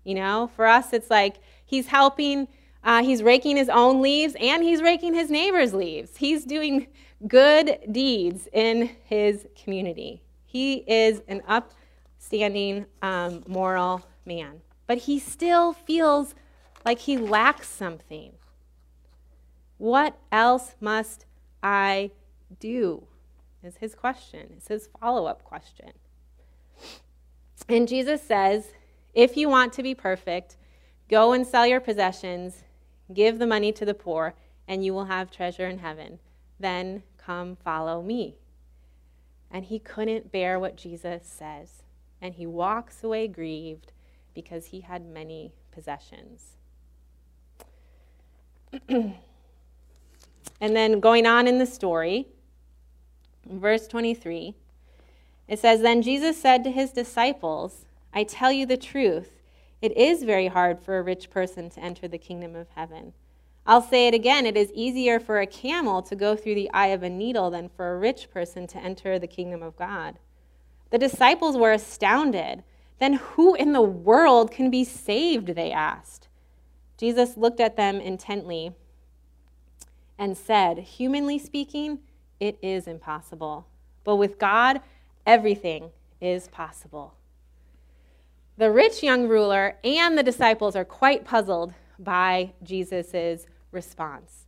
You 0.04 0.16
know, 0.16 0.50
for 0.56 0.66
us, 0.66 0.92
it's 0.92 1.10
like 1.10 1.36
He's 1.72 1.86
helping, 1.86 2.48
uh, 2.84 3.02
he's 3.02 3.22
raking 3.22 3.56
his 3.56 3.70
own 3.70 4.02
leaves, 4.02 4.36
and 4.38 4.62
he's 4.62 4.82
raking 4.82 5.14
his 5.14 5.30
neighbor's 5.30 5.72
leaves. 5.72 6.18
He's 6.18 6.44
doing 6.44 6.88
good 7.26 7.78
deeds 7.90 8.46
in 8.52 8.90
his 9.04 9.46
community. 9.56 10.20
He 10.44 10.84
is 10.86 11.22
an 11.28 11.40
upstanding, 11.48 12.84
um, 13.00 13.42
moral 13.46 14.02
man. 14.26 14.60
But 14.86 14.98
he 14.98 15.18
still 15.18 15.72
feels 15.72 16.34
like 16.84 16.98
he 16.98 17.16
lacks 17.16 17.70
something. 17.70 18.32
What 19.82 20.16
else 20.30 20.76
must 20.80 21.26
I 21.60 22.12
do? 22.60 23.02
Is 23.64 23.78
his 23.78 23.96
question. 23.96 24.52
It's 24.56 24.68
his 24.68 24.88
follow 25.00 25.26
up 25.26 25.42
question. 25.42 25.90
And 27.68 27.88
Jesus 27.88 28.22
says, 28.22 28.74
If 29.12 29.36
you 29.36 29.48
want 29.48 29.72
to 29.72 29.82
be 29.82 29.92
perfect, 29.92 30.56
go 31.10 31.32
and 31.32 31.44
sell 31.44 31.66
your 31.66 31.80
possessions, 31.80 32.62
give 33.12 33.40
the 33.40 33.46
money 33.48 33.72
to 33.72 33.84
the 33.84 33.92
poor, 33.92 34.34
and 34.68 34.84
you 34.84 34.94
will 34.94 35.06
have 35.06 35.32
treasure 35.32 35.66
in 35.66 35.78
heaven. 35.78 36.20
Then 36.60 37.02
come 37.18 37.56
follow 37.56 38.02
me. 38.02 38.36
And 39.50 39.64
he 39.64 39.80
couldn't 39.80 40.30
bear 40.30 40.60
what 40.60 40.76
Jesus 40.76 41.26
says. 41.26 41.82
And 42.20 42.34
he 42.34 42.46
walks 42.46 43.02
away 43.02 43.26
grieved 43.26 43.90
because 44.32 44.66
he 44.66 44.82
had 44.82 45.04
many 45.04 45.54
possessions. 45.72 46.52
and 50.62 50.76
then 50.76 51.00
going 51.00 51.26
on 51.26 51.48
in 51.48 51.58
the 51.58 51.66
story, 51.66 52.28
verse 53.44 53.88
23, 53.88 54.54
it 55.48 55.58
says 55.58 55.80
Then 55.80 56.02
Jesus 56.02 56.40
said 56.40 56.62
to 56.62 56.70
his 56.70 56.92
disciples, 56.92 57.84
I 58.14 58.22
tell 58.22 58.52
you 58.52 58.64
the 58.64 58.76
truth, 58.76 59.42
it 59.82 59.94
is 59.96 60.22
very 60.22 60.46
hard 60.46 60.78
for 60.78 60.96
a 60.96 61.02
rich 61.02 61.30
person 61.30 61.68
to 61.70 61.80
enter 61.80 62.06
the 62.06 62.16
kingdom 62.16 62.54
of 62.54 62.68
heaven. 62.76 63.12
I'll 63.66 63.82
say 63.82 64.06
it 64.06 64.14
again 64.14 64.46
it 64.46 64.56
is 64.56 64.70
easier 64.72 65.18
for 65.18 65.40
a 65.40 65.48
camel 65.48 66.00
to 66.02 66.14
go 66.14 66.36
through 66.36 66.54
the 66.54 66.70
eye 66.70 66.88
of 66.88 67.02
a 67.02 67.10
needle 67.10 67.50
than 67.50 67.68
for 67.68 67.92
a 67.92 67.98
rich 67.98 68.30
person 68.30 68.68
to 68.68 68.78
enter 68.78 69.18
the 69.18 69.26
kingdom 69.26 69.64
of 69.64 69.76
God. 69.76 70.20
The 70.90 70.98
disciples 70.98 71.56
were 71.56 71.72
astounded. 71.72 72.62
Then 73.00 73.14
who 73.14 73.56
in 73.56 73.72
the 73.72 73.82
world 73.82 74.52
can 74.52 74.70
be 74.70 74.84
saved? 74.84 75.56
They 75.56 75.72
asked. 75.72 76.28
Jesus 76.98 77.36
looked 77.36 77.58
at 77.58 77.76
them 77.76 78.00
intently 78.00 78.76
and 80.22 80.38
said, 80.38 80.78
Humanly 80.78 81.36
speaking, 81.36 81.98
it 82.38 82.56
is 82.62 82.86
impossible. 82.86 83.66
But 84.04 84.16
with 84.16 84.38
God, 84.38 84.80
everything 85.26 85.90
is 86.20 86.46
possible. 86.46 87.14
The 88.56 88.70
rich 88.70 89.02
young 89.02 89.26
ruler 89.26 89.78
and 89.82 90.16
the 90.16 90.22
disciples 90.22 90.76
are 90.76 90.84
quite 90.84 91.24
puzzled 91.24 91.74
by 91.98 92.52
Jesus' 92.62 93.48
response. 93.72 94.46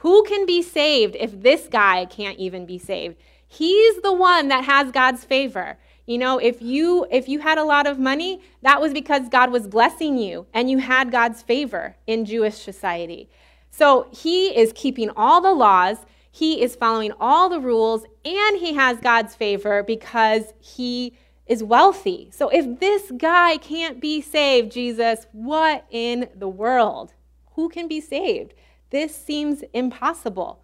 Who 0.00 0.22
can 0.24 0.44
be 0.44 0.60
saved 0.60 1.16
if 1.18 1.40
this 1.40 1.68
guy 1.68 2.04
can't 2.04 2.38
even 2.38 2.66
be 2.66 2.78
saved? 2.78 3.16
He's 3.48 4.02
the 4.02 4.12
one 4.12 4.48
that 4.48 4.64
has 4.64 4.90
God's 4.90 5.24
favor. 5.24 5.78
You 6.04 6.18
know, 6.18 6.36
if 6.36 6.60
you 6.60 7.06
if 7.10 7.30
you 7.30 7.38
had 7.38 7.56
a 7.56 7.64
lot 7.64 7.86
of 7.86 7.98
money, 7.98 8.42
that 8.60 8.82
was 8.82 8.92
because 8.92 9.30
God 9.30 9.50
was 9.50 9.66
blessing 9.66 10.18
you 10.18 10.46
and 10.52 10.70
you 10.70 10.78
had 10.78 11.10
God's 11.10 11.40
favor 11.40 11.96
in 12.06 12.26
Jewish 12.26 12.56
society. 12.56 13.30
So 13.76 14.08
he 14.10 14.56
is 14.56 14.72
keeping 14.74 15.10
all 15.18 15.42
the 15.42 15.52
laws, 15.52 15.98
he 16.30 16.62
is 16.62 16.74
following 16.74 17.12
all 17.20 17.50
the 17.50 17.60
rules, 17.60 18.04
and 18.24 18.56
he 18.56 18.72
has 18.72 19.00
God's 19.00 19.34
favor 19.34 19.82
because 19.82 20.54
he 20.58 21.12
is 21.46 21.62
wealthy. 21.62 22.30
So 22.32 22.48
if 22.48 22.80
this 22.80 23.12
guy 23.18 23.58
can't 23.58 24.00
be 24.00 24.22
saved, 24.22 24.72
Jesus, 24.72 25.26
what 25.32 25.84
in 25.90 26.30
the 26.34 26.48
world? 26.48 27.12
Who 27.52 27.68
can 27.68 27.86
be 27.86 28.00
saved? 28.00 28.54
This 28.88 29.14
seems 29.14 29.62
impossible. 29.74 30.62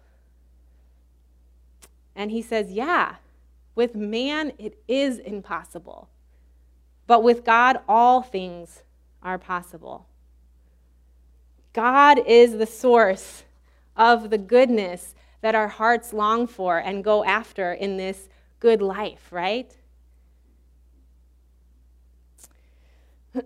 And 2.15 2.31
he 2.31 2.41
says, 2.41 2.71
Yeah, 2.71 3.17
with 3.75 3.93
man 3.93 4.53
it 4.57 4.81
is 4.87 5.19
impossible. 5.19 6.09
But 7.05 7.21
with 7.21 7.45
God, 7.45 7.77
all 7.87 8.23
things 8.23 8.81
are 9.21 9.37
possible. 9.37 10.07
God 11.73 12.19
is 12.25 12.57
the 12.57 12.65
source 12.65 13.43
of 13.97 14.29
the 14.29 14.37
goodness 14.37 15.15
that 15.41 15.55
our 15.55 15.67
hearts 15.67 16.13
long 16.13 16.47
for 16.47 16.77
and 16.77 17.03
go 17.03 17.25
after 17.25 17.73
in 17.73 17.97
this 17.97 18.29
good 18.59 18.81
life, 18.81 19.27
right? 19.31 19.75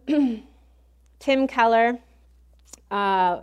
Tim 1.19 1.47
Keller 1.47 1.99
uh, 2.91 3.39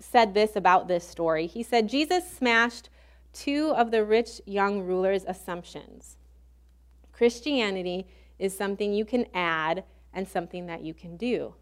said 0.00 0.34
this 0.34 0.56
about 0.56 0.88
this 0.88 1.06
story. 1.06 1.46
He 1.46 1.62
said, 1.62 1.88
Jesus 1.88 2.28
smashed 2.28 2.88
two 3.32 3.72
of 3.76 3.90
the 3.90 4.04
rich 4.04 4.40
young 4.46 4.80
ruler's 4.80 5.24
assumptions. 5.24 6.16
Christianity 7.12 8.06
is 8.38 8.56
something 8.56 8.92
you 8.92 9.04
can 9.04 9.26
add 9.34 9.84
and 10.12 10.26
something 10.26 10.66
that 10.66 10.82
you 10.82 10.94
can 10.94 11.16
do. 11.16 11.54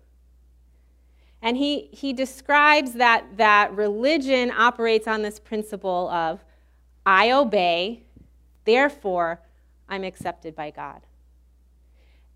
And 1.42 1.57
he, 1.57 1.88
he 1.92 2.12
describes 2.12 2.92
that, 2.94 3.37
that 3.37 3.74
religion 3.74 4.50
operates 4.50 5.09
on 5.09 5.22
this 5.22 5.38
principle 5.38 6.09
of 6.11 6.44
I 7.07 7.31
obey, 7.31 8.03
therefore 8.64 9.40
I'm 9.88 10.05
accepted 10.05 10.55
by 10.55 10.70
God. 10.70 11.00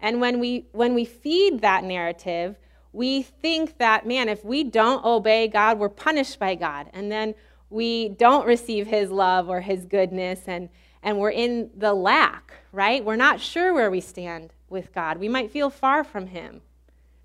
And 0.00 0.20
when 0.20 0.40
we, 0.40 0.66
when 0.72 0.94
we 0.94 1.04
feed 1.04 1.60
that 1.60 1.84
narrative, 1.84 2.56
we 2.92 3.22
think 3.22 3.78
that, 3.78 4.06
man, 4.06 4.28
if 4.28 4.44
we 4.44 4.64
don't 4.64 5.04
obey 5.04 5.48
God, 5.48 5.78
we're 5.78 5.88
punished 5.88 6.38
by 6.38 6.54
God. 6.54 6.88
And 6.92 7.10
then 7.10 7.34
we 7.70 8.10
don't 8.10 8.46
receive 8.46 8.86
his 8.86 9.10
love 9.10 9.48
or 9.48 9.60
his 9.60 9.84
goodness, 9.84 10.42
and, 10.46 10.68
and 11.02 11.18
we're 11.18 11.30
in 11.30 11.70
the 11.76 11.92
lack, 11.92 12.52
right? 12.72 13.04
We're 13.04 13.16
not 13.16 13.40
sure 13.40 13.74
where 13.74 13.90
we 13.90 14.00
stand 14.00 14.52
with 14.68 14.94
God. 14.94 15.18
We 15.18 15.28
might 15.28 15.50
feel 15.50 15.70
far 15.70 16.04
from 16.04 16.28
him 16.28 16.62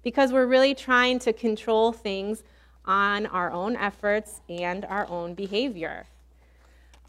because 0.09 0.33
we're 0.33 0.47
really 0.47 0.73
trying 0.73 1.19
to 1.19 1.31
control 1.31 1.91
things 1.91 2.41
on 2.83 3.27
our 3.27 3.51
own 3.51 3.75
efforts 3.75 4.41
and 4.49 4.83
our 4.85 5.07
own 5.07 5.35
behavior. 5.35 6.07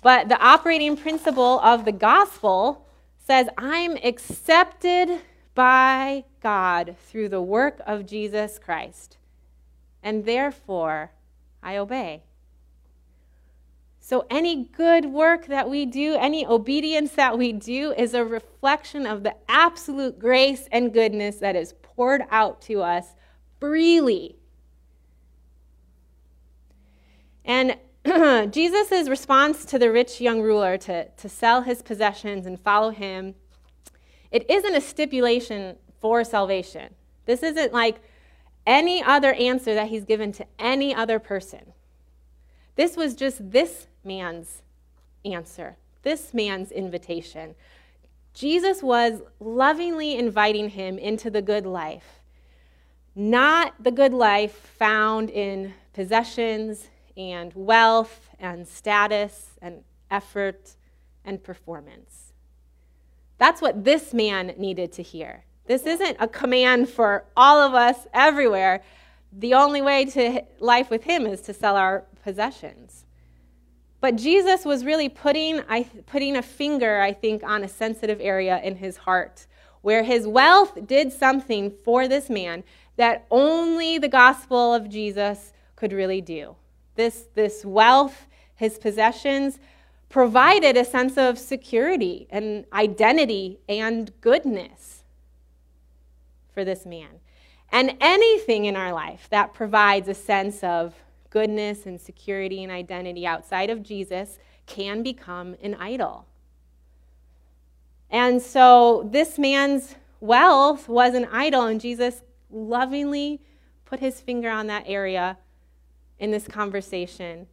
But 0.02 0.28
the 0.28 0.38
operating 0.38 0.98
principle 0.98 1.60
of 1.60 1.86
the 1.86 1.92
gospel 1.92 2.86
says, 3.26 3.48
I'm 3.56 3.96
accepted 4.04 5.18
by 5.54 6.24
God 6.42 6.94
through 7.06 7.30
the 7.30 7.40
work 7.40 7.80
of 7.86 8.04
Jesus 8.04 8.58
Christ, 8.58 9.16
and 10.02 10.26
therefore 10.26 11.10
I 11.62 11.78
obey. 11.78 12.24
So, 13.98 14.26
any 14.28 14.64
good 14.64 15.06
work 15.06 15.46
that 15.46 15.70
we 15.70 15.86
do, 15.86 16.16
any 16.16 16.44
obedience 16.44 17.12
that 17.12 17.38
we 17.38 17.52
do, 17.52 17.92
is 17.96 18.12
a 18.12 18.24
reflection 18.24 19.06
of 19.06 19.22
the 19.22 19.36
absolute 19.48 20.18
grace 20.18 20.68
and 20.70 20.92
goodness 20.92 21.36
that 21.36 21.56
is 21.56 21.72
poured 22.00 22.24
out 22.30 22.62
to 22.62 22.80
us 22.80 23.08
freely. 23.58 24.34
And 27.44 27.76
Jesus' 28.50 29.06
response 29.06 29.66
to 29.66 29.78
the 29.78 29.92
rich 29.92 30.18
young 30.18 30.40
ruler 30.40 30.78
to, 30.78 31.10
to 31.10 31.28
sell 31.28 31.60
his 31.60 31.82
possessions 31.82 32.46
and 32.46 32.58
follow 32.58 32.88
him 32.88 33.34
it 34.30 34.48
isn't 34.48 34.74
a 34.74 34.80
stipulation 34.80 35.76
for 36.00 36.24
salvation. 36.24 36.94
This 37.26 37.42
isn't 37.42 37.74
like 37.74 37.96
any 38.66 39.02
other 39.02 39.34
answer 39.34 39.74
that 39.74 39.88
he's 39.88 40.04
given 40.06 40.32
to 40.32 40.46
any 40.58 40.94
other 40.94 41.18
person. 41.18 41.74
This 42.76 42.96
was 42.96 43.14
just 43.14 43.50
this 43.50 43.88
man's 44.04 44.62
answer, 45.22 45.76
this 46.00 46.32
man's 46.32 46.72
invitation. 46.72 47.56
Jesus 48.32 48.82
was 48.82 49.22
lovingly 49.38 50.16
inviting 50.16 50.70
him 50.70 50.98
into 50.98 51.30
the 51.30 51.42
good 51.42 51.66
life, 51.66 52.20
not 53.14 53.74
the 53.82 53.90
good 53.90 54.12
life 54.12 54.54
found 54.78 55.30
in 55.30 55.74
possessions 55.92 56.88
and 57.16 57.52
wealth 57.54 58.30
and 58.38 58.66
status 58.66 59.50
and 59.60 59.82
effort 60.10 60.76
and 61.24 61.42
performance. 61.42 62.32
That's 63.38 63.60
what 63.60 63.84
this 63.84 64.14
man 64.14 64.54
needed 64.58 64.92
to 64.92 65.02
hear. 65.02 65.44
This 65.66 65.86
isn't 65.86 66.16
a 66.20 66.28
command 66.28 66.88
for 66.88 67.24
all 67.36 67.58
of 67.58 67.74
us 67.74 68.06
everywhere. 68.12 68.82
The 69.32 69.54
only 69.54 69.82
way 69.82 70.04
to 70.06 70.42
life 70.58 70.90
with 70.90 71.04
him 71.04 71.26
is 71.26 71.40
to 71.42 71.54
sell 71.54 71.76
our 71.76 72.04
possessions. 72.22 73.04
But 74.00 74.16
Jesus 74.16 74.64
was 74.64 74.84
really 74.84 75.08
putting, 75.08 75.60
I, 75.68 75.84
putting 76.06 76.36
a 76.36 76.42
finger, 76.42 77.00
I 77.00 77.12
think, 77.12 77.42
on 77.42 77.62
a 77.62 77.68
sensitive 77.68 78.18
area 78.20 78.60
in 78.62 78.76
his 78.76 78.96
heart 78.98 79.46
where 79.82 80.02
his 80.02 80.26
wealth 80.26 80.86
did 80.86 81.12
something 81.12 81.72
for 81.84 82.08
this 82.08 82.28
man 82.28 82.64
that 82.96 83.26
only 83.30 83.98
the 83.98 84.08
gospel 84.08 84.74
of 84.74 84.88
Jesus 84.88 85.52
could 85.76 85.92
really 85.92 86.20
do. 86.20 86.56
This, 86.96 87.26
this 87.34 87.64
wealth, 87.64 88.26
his 88.54 88.78
possessions, 88.78 89.58
provided 90.08 90.76
a 90.76 90.84
sense 90.84 91.16
of 91.16 91.38
security 91.38 92.26
and 92.30 92.66
identity 92.72 93.58
and 93.68 94.10
goodness 94.20 95.04
for 96.52 96.64
this 96.64 96.84
man. 96.84 97.20
And 97.72 97.96
anything 98.00 98.64
in 98.64 98.76
our 98.76 98.92
life 98.92 99.28
that 99.30 99.54
provides 99.54 100.08
a 100.08 100.14
sense 100.14 100.62
of 100.64 100.94
goodness 101.30 101.86
and 101.86 102.00
security 102.00 102.62
and 102.62 102.72
identity 102.72 103.26
outside 103.26 103.70
of 103.70 103.82
Jesus 103.82 104.38
can 104.66 105.02
become 105.02 105.56
an 105.62 105.74
idol. 105.76 106.26
And 108.10 108.42
so 108.42 109.08
this 109.10 109.38
man's 109.38 109.94
wealth 110.20 110.88
was 110.88 111.14
an 111.14 111.26
idol, 111.32 111.62
and 111.62 111.80
Jesus 111.80 112.22
lovingly 112.50 113.40
put 113.84 114.00
his 114.00 114.20
finger 114.20 114.50
on 114.50 114.66
that 114.66 114.84
area 114.86 115.38
in 116.18 116.32
this 116.32 116.46
conversation, 116.46 117.46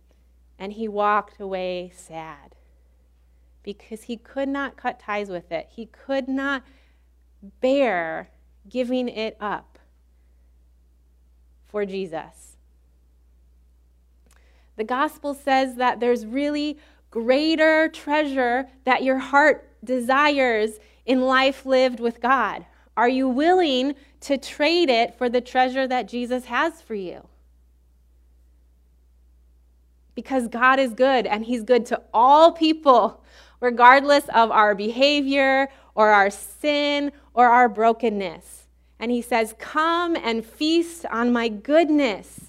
and 0.60 0.74
he 0.74 0.88
walked 0.88 1.40
away 1.40 1.92
sad 1.96 2.56
because 3.63 4.04
he 4.04 4.18
could 4.18 4.50
not 4.50 4.78
cut 4.78 5.00
ties 5.00 5.30
with 5.30 5.52
it. 5.52 5.68
He 5.70 5.86
could 5.86 6.28
not 6.28 6.63
bear 7.62 8.30
giving 8.68 9.08
it 9.08 9.38
up 9.40 9.78
for 11.66 11.86
Jesus. 11.86 12.57
The 14.78 14.84
gospel 14.84 15.34
says 15.34 15.76
that 15.76 16.00
there's 16.00 16.26
really 16.26 16.78
greater 17.10 17.90
treasure 17.90 18.68
that 18.86 19.04
your 19.04 19.18
heart 19.18 19.68
desires 19.84 20.80
in 21.06 21.22
life 21.22 21.66
lived 21.66 22.00
with 22.00 22.22
God. 22.22 22.66
Are 22.96 23.10
you 23.10 23.28
willing 23.28 23.96
to 24.22 24.38
trade 24.38 24.90
it 24.90 25.18
for 25.18 25.30
the 25.30 25.42
treasure 25.42 25.88
that 25.88 26.08
Jesus 26.08 26.46
has 26.46 26.82
for 26.82 26.96
you? 26.96 27.28
Because 30.16 30.48
God 30.48 30.80
is 30.80 30.94
good 30.94 31.28
and 31.28 31.46
He's 31.46 31.63
good 31.63 31.86
to 31.88 32.02
all 32.13 32.52
people, 32.52 33.24
regardless 33.60 34.28
of 34.30 34.52
our 34.52 34.74
behavior 34.74 35.70
or 35.96 36.10
our 36.10 36.32
sin 36.32 37.12
or 37.34 37.48
our 37.48 37.70
brokenness. 37.70 38.68
And 39.00 39.12
He 39.12 39.22
says, 39.22 39.54
Come 39.60 40.16
and 40.16 40.44
feast 40.44 41.06
on 41.06 41.32
my 41.32 41.50
goodness. 41.50 42.46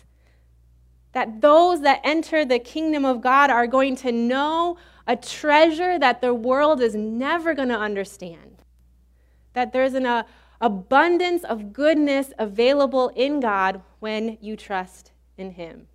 That 1.12 1.40
those 1.40 1.80
that 1.82 2.00
enter 2.04 2.44
the 2.44 2.58
kingdom 2.58 3.04
of 3.04 3.20
God 3.20 3.50
are 3.50 3.66
going 3.66 3.96
to 3.96 4.12
know 4.12 4.76
a 5.06 5.16
treasure 5.16 5.98
that 5.98 6.20
the 6.20 6.34
world 6.34 6.80
is 6.80 6.94
never 6.94 7.54
going 7.54 7.68
to 7.68 7.78
understand. 7.78 8.62
That 9.54 9.72
there's 9.72 9.94
an 9.94 10.06
uh, 10.06 10.24
abundance 10.60 11.44
of 11.44 11.72
goodness 11.72 12.32
available 12.38 13.08
in 13.16 13.40
God 13.40 13.80
when 14.00 14.38
you 14.40 14.56
trust 14.56 15.12
in 15.36 15.52
Him. 15.52 15.86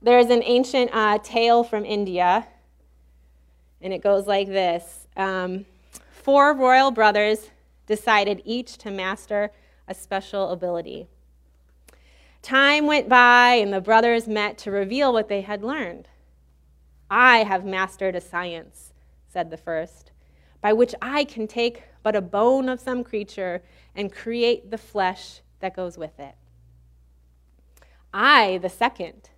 There's 0.00 0.26
an 0.26 0.42
ancient 0.44 0.90
uh, 0.92 1.18
tale 1.18 1.64
from 1.64 1.84
India, 1.84 2.46
and 3.80 3.92
it 3.92 4.02
goes 4.02 4.26
like 4.26 4.48
this 4.48 5.06
um, 5.16 5.64
Four 6.22 6.54
royal 6.54 6.92
brothers 6.92 7.50
decided 7.86 8.42
each 8.44 8.78
to 8.78 8.92
master 8.92 9.50
a 9.88 9.94
special 9.94 10.50
ability. 10.50 11.08
Time 12.42 12.86
went 12.86 13.08
by, 13.08 13.54
and 13.54 13.72
the 13.72 13.80
brothers 13.80 14.26
met 14.26 14.58
to 14.58 14.72
reveal 14.72 15.12
what 15.12 15.28
they 15.28 15.42
had 15.42 15.62
learned. 15.62 16.08
I 17.08 17.44
have 17.44 17.64
mastered 17.64 18.16
a 18.16 18.20
science, 18.20 18.92
said 19.28 19.50
the 19.50 19.56
first, 19.56 20.10
by 20.60 20.72
which 20.72 20.94
I 21.00 21.24
can 21.24 21.46
take 21.46 21.84
but 22.02 22.16
a 22.16 22.20
bone 22.20 22.68
of 22.68 22.80
some 22.80 23.04
creature 23.04 23.62
and 23.94 24.12
create 24.12 24.70
the 24.70 24.78
flesh 24.78 25.40
that 25.60 25.76
goes 25.76 25.96
with 25.96 26.18
it. 26.18 26.34
I, 28.12 28.58
the 28.58 28.68
second, 28.68 29.30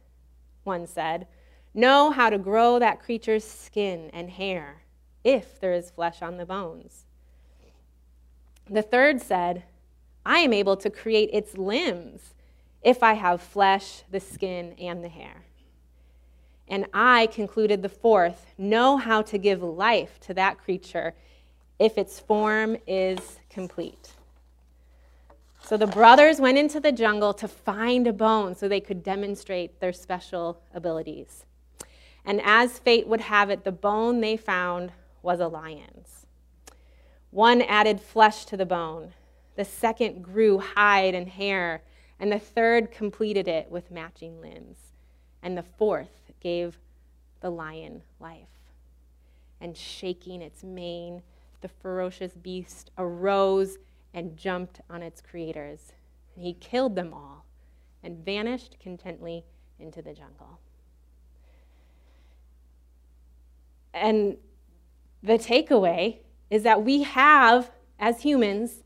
one 0.64 0.86
said, 0.86 1.26
know 1.74 2.10
how 2.10 2.30
to 2.30 2.38
grow 2.38 2.78
that 2.78 3.02
creature's 3.02 3.44
skin 3.44 4.10
and 4.12 4.30
hair, 4.30 4.82
if 5.22 5.60
there 5.60 5.72
is 5.72 5.90
flesh 5.90 6.22
on 6.22 6.38
the 6.38 6.46
bones. 6.46 7.04
The 8.68 8.82
third 8.82 9.20
said, 9.20 9.64
I 10.24 10.38
am 10.38 10.54
able 10.54 10.76
to 10.78 10.88
create 10.88 11.28
its 11.32 11.58
limbs 11.58 12.33
if 12.84 13.02
I 13.02 13.14
have 13.14 13.40
flesh, 13.40 14.02
the 14.10 14.20
skin, 14.20 14.74
and 14.78 15.02
the 15.02 15.08
hair. 15.08 15.44
And 16.68 16.86
I, 16.94 17.26
concluded 17.26 17.82
the 17.82 17.88
fourth, 17.88 18.46
know 18.56 18.96
how 18.96 19.22
to 19.22 19.38
give 19.38 19.62
life 19.62 20.20
to 20.20 20.34
that 20.34 20.58
creature 20.58 21.14
if 21.78 21.98
its 21.98 22.20
form 22.20 22.76
is 22.86 23.38
complete. 23.50 24.12
So 25.62 25.78
the 25.78 25.86
brothers 25.86 26.40
went 26.40 26.58
into 26.58 26.78
the 26.78 26.92
jungle 26.92 27.32
to 27.34 27.48
find 27.48 28.06
a 28.06 28.12
bone 28.12 28.54
so 28.54 28.68
they 28.68 28.80
could 28.80 29.02
demonstrate 29.02 29.80
their 29.80 29.92
special 29.92 30.60
abilities. 30.74 31.46
And 32.24 32.40
as 32.44 32.78
fate 32.78 33.06
would 33.06 33.22
have 33.22 33.50
it, 33.50 33.64
the 33.64 33.72
bone 33.72 34.20
they 34.20 34.36
found 34.36 34.92
was 35.22 35.40
a 35.40 35.48
lion's. 35.48 36.26
One 37.30 37.62
added 37.62 38.00
flesh 38.00 38.44
to 38.46 38.56
the 38.56 38.66
bone, 38.66 39.14
the 39.56 39.64
second 39.64 40.22
grew 40.22 40.58
hide 40.58 41.14
and 41.14 41.28
hair, 41.28 41.82
and 42.18 42.32
the 42.32 42.38
third 42.38 42.90
completed 42.90 43.48
it 43.48 43.70
with 43.70 43.90
matching 43.90 44.40
limbs, 44.40 44.76
and 45.42 45.56
the 45.56 45.62
fourth 45.62 46.32
gave 46.40 46.78
the 47.40 47.50
lion 47.50 48.02
life. 48.20 48.48
And 49.60 49.76
shaking 49.76 50.42
its 50.42 50.62
mane, 50.62 51.22
the 51.60 51.68
ferocious 51.68 52.32
beast 52.32 52.90
arose 52.98 53.78
and 54.12 54.36
jumped 54.36 54.80
on 54.90 55.02
its 55.02 55.20
creators. 55.20 55.92
And 56.34 56.44
he 56.44 56.52
killed 56.54 56.94
them 56.94 57.12
all 57.12 57.44
and 58.02 58.24
vanished 58.24 58.76
contently 58.82 59.44
into 59.78 60.02
the 60.02 60.12
jungle. 60.12 60.60
And 63.92 64.36
the 65.22 65.38
takeaway 65.38 66.18
is 66.50 66.62
that 66.64 66.84
we 66.84 67.02
have, 67.02 67.70
as 67.98 68.22
humans, 68.22 68.82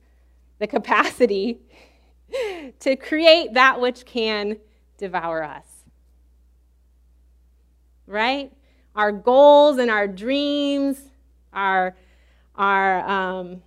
the 0.59 0.67
capacity 0.67 1.61
to 2.81 2.97
create 2.97 3.55
that 3.55 3.81
which 3.81 4.05
can 4.05 4.59
devour 4.97 5.43
us 5.43 5.79
right? 8.09 8.51
Our 8.97 9.13
goals 9.13 9.79
and 9.79 9.91
our 9.91 10.09
dreams, 10.09 10.99
our, 11.53 11.95
our 12.57 13.09
um, 13.09 13.63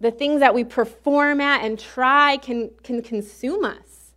the 0.00 0.12
things 0.12 0.40
that 0.40 0.54
we 0.54 0.62
perform 0.62 1.40
at 1.40 1.64
and 1.64 1.76
try 1.76 2.36
can, 2.36 2.70
can 2.84 3.02
consume 3.02 3.64
us. 3.64 4.12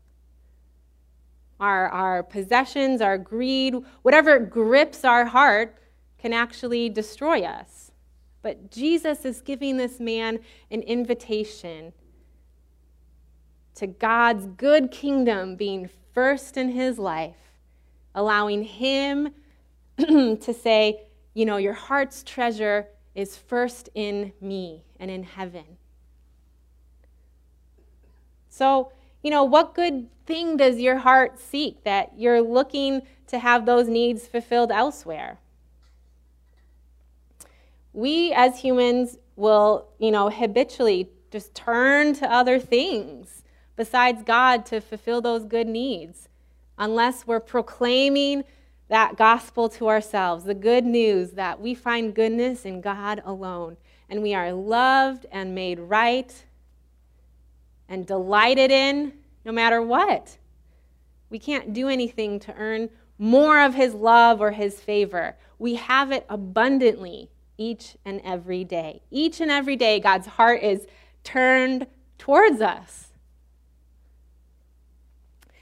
Our, 1.60 1.90
our 1.90 2.24
possessions, 2.24 3.02
our 3.02 3.18
greed, 3.18 3.76
whatever 4.04 4.38
grips 4.38 5.04
our 5.04 5.26
heart 5.26 5.78
can 6.20 6.34
actually 6.34 6.90
destroy 6.90 7.42
us. 7.42 7.92
But 8.44 8.70
Jesus 8.72 9.26
is 9.26 9.42
giving 9.42 9.78
this 9.78 10.00
man 10.00 10.40
an 10.70 10.82
invitation 10.82 11.94
to 13.76 13.88
God's 13.88 14.46
good 14.46 14.92
kingdom 14.92 15.56
being 15.56 15.90
first 16.14 16.58
in 16.58 16.70
his 16.70 17.00
life 17.00 17.52
allowing 18.14 18.64
Him 18.64 19.34
to 19.98 20.54
say, 20.54 21.04
you 21.34 21.46
know, 21.46 21.58
your 21.58 21.74
heart's 21.74 22.24
treasure 22.24 22.88
is 23.16 23.38
first 23.38 23.90
in 23.94 24.34
me 24.42 24.84
and 25.00 25.12
in 25.12 25.24
heaven. 25.24 25.78
So, 28.50 28.92
you 29.24 29.30
know, 29.30 29.44
what 29.44 29.76
good 29.76 30.08
thing 30.26 30.58
does 30.58 30.80
your 30.80 30.98
heart 30.98 31.40
seek 31.40 31.84
that 31.84 32.14
you're 32.18 32.42
looking 32.42 33.02
to 33.28 33.40
have 33.40 33.66
those 33.66 33.88
needs 33.88 34.28
fulfilled 34.28 34.72
elsewhere? 34.72 35.40
We 37.94 38.34
as 38.34 38.60
humans 38.60 39.18
will, 39.36 39.88
you 40.00 40.12
know, 40.12 40.30
habitually 40.30 41.10
just 41.32 41.54
turn 41.54 42.14
to 42.16 42.30
other 42.30 42.60
things 42.60 43.44
besides 43.82 44.22
God 44.22 44.64
to 44.64 44.80
fulfill 44.80 45.22
those 45.22 45.44
good 45.44 45.66
needs 45.66 46.30
unless 46.78 47.26
we're 47.26 47.40
proclaiming 47.40 48.44
that 48.90 49.16
gospel 49.16 49.68
to 49.70 49.90
ourselves, 49.90 50.44
the 50.44 50.54
good 50.54 50.86
news 50.86 51.32
that 51.32 51.60
we 51.60 51.74
find 51.74 52.14
goodness 52.14 52.64
in 52.64 52.80
God 52.80 53.24
alone, 53.26 53.78
and 54.08 54.22
we 54.22 54.36
are 54.36 54.54
loved 54.54 55.26
and 55.32 55.56
made 55.56 55.80
right 55.80 56.46
and 57.90 58.06
delighted 58.06 58.70
in 58.70 59.14
no 59.46 59.52
matter 59.52 59.82
what. 59.82 60.38
We 61.32 61.40
can't 61.40 61.74
do 61.74 61.88
anything 61.88 62.40
to 62.42 62.54
earn 62.54 62.88
more 63.18 63.62
of 63.62 63.74
His 63.74 63.96
love 63.96 64.42
or 64.42 64.52
His 64.52 64.80
favor. 64.80 65.38
We 65.58 65.74
have 65.74 66.12
it 66.12 66.28
abundantly 66.30 67.32
each 67.58 67.98
and 68.06 68.22
every 68.24 68.64
day. 68.64 69.02
Each 69.10 69.42
and 69.42 69.50
every 69.50 69.76
day, 69.76 70.00
God's 70.00 70.28
heart 70.28 70.62
is 70.62 70.86
turned 71.24 71.88
towards 72.20 72.62
us. 72.62 73.08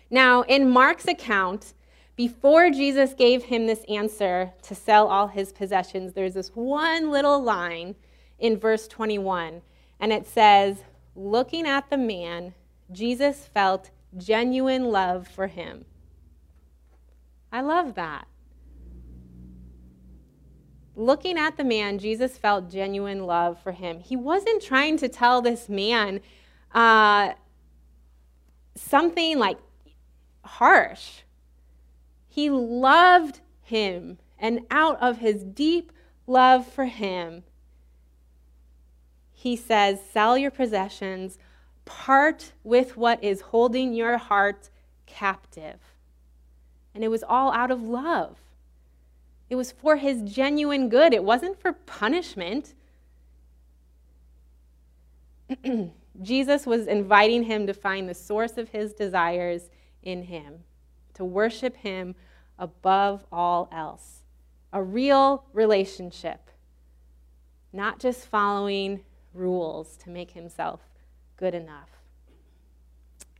Now, 0.09 0.41
in 0.43 0.69
Mark's 0.69 1.07
account, 1.07 1.73
before 2.15 2.69
Jesus 2.69 3.13
gave 3.13 3.43
him 3.43 3.67
this 3.67 3.83
answer 3.87 4.51
to 4.63 4.75
sell 4.75 5.07
all 5.07 5.27
his 5.27 5.53
possessions, 5.53 6.13
there's 6.13 6.33
this 6.33 6.49
one 6.49 7.11
little 7.11 7.41
line 7.41 7.95
in 8.39 8.57
verse 8.57 8.87
21, 8.87 9.61
and 9.99 10.11
it 10.11 10.27
says, 10.27 10.83
Looking 11.15 11.67
at 11.67 11.89
the 11.89 11.97
man, 11.97 12.53
Jesus 12.91 13.45
felt 13.53 13.91
genuine 14.17 14.85
love 14.85 15.27
for 15.27 15.47
him. 15.47 15.85
I 17.51 17.61
love 17.61 17.95
that. 17.95 18.27
looking 20.99 21.37
at 21.37 21.55
the 21.55 21.63
man, 21.63 21.97
Jesus 21.97 22.37
felt 22.37 22.69
genuine 22.69 23.25
love 23.25 23.57
for 23.63 23.71
him. 23.71 24.01
He 24.01 24.17
wasn't 24.17 24.61
trying 24.61 24.97
to 24.97 25.07
tell 25.07 25.41
this 25.41 25.69
man 25.69 26.19
uh, 26.73 27.33
something 28.75 29.39
like 29.39 29.57
harsh. 30.57 31.21
He 32.27 32.49
loved 32.49 33.39
him, 33.61 34.17
and 34.37 34.61
out 34.71 34.99
of 35.01 35.19
his 35.19 35.43
deep 35.43 35.91
love 36.27 36.65
for 36.65 36.85
him, 36.85 37.43
he 39.31 39.55
says, 39.55 39.99
Sell 40.11 40.37
your 40.37 40.51
possessions, 40.51 41.37
part 41.85 42.51
with 42.63 42.97
what 42.97 43.23
is 43.23 43.41
holding 43.41 43.93
your 43.93 44.17
heart 44.17 44.69
captive. 45.05 45.79
And 46.93 47.03
it 47.03 47.09
was 47.09 47.23
all 47.23 47.51
out 47.53 47.71
of 47.71 47.81
love. 47.81 48.37
It 49.49 49.55
was 49.55 49.71
for 49.71 49.95
his 49.95 50.21
genuine 50.21 50.89
good, 50.89 51.13
it 51.13 51.23
wasn't 51.23 51.59
for 51.59 51.73
punishment. 51.73 52.73
Jesus 56.21 56.65
was 56.65 56.87
inviting 56.87 57.43
him 57.43 57.65
to 57.65 57.73
find 57.73 58.09
the 58.09 58.13
source 58.13 58.57
of 58.57 58.69
his 58.69 58.93
desires 58.93 59.69
in 60.03 60.23
him, 60.23 60.63
to 61.13 61.25
worship 61.25 61.77
him 61.77 62.15
above 62.57 63.25
all 63.31 63.69
else. 63.71 64.23
A 64.71 64.83
real 64.83 65.45
relationship, 65.53 66.49
not 67.73 67.99
just 67.99 68.25
following 68.25 69.01
rules 69.33 69.97
to 69.97 70.09
make 70.09 70.31
himself 70.31 70.81
good 71.37 71.55
enough. 71.55 71.89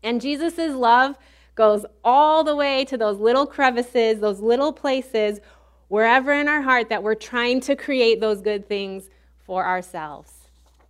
And 0.02 0.22
Jesus' 0.22 0.76
love 0.76 1.17
goes 1.56 1.86
all 2.04 2.43
the 2.43 2.56
way 2.56 2.86
to 2.86 2.98
those 2.98 3.19
little 3.19 3.45
crevices, 3.45 4.19
those 4.19 4.39
little 4.39 4.72
places 4.72 5.39
wherever 5.89 6.32
in 6.32 6.48
our 6.48 6.62
heart 6.62 6.88
that 6.89 7.04
we're 7.04 7.15
trying 7.15 7.60
to 7.60 7.76
create 7.76 8.22
those 8.22 8.41
good 8.41 8.67
things 8.67 9.10
for 9.39 9.65
ourselves. 9.65 10.32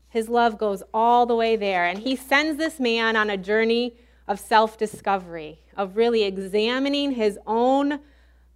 His 0.10 0.30
love 0.30 0.58
goes 0.58 0.84
all 0.94 1.26
the 1.26 1.36
way 1.36 1.56
there. 1.56 1.86
And 1.86 2.00
he 2.00 2.16
sends 2.16 2.58
this 2.58 2.80
man 2.80 3.16
on 3.16 3.30
a 3.30 3.38
journey 3.38 3.96
of 4.30 4.40
self 4.40 4.78
discovery, 4.78 5.60
of 5.76 5.98
really 5.98 6.24
examining 6.24 7.14
his 7.14 7.40
own 7.48 8.00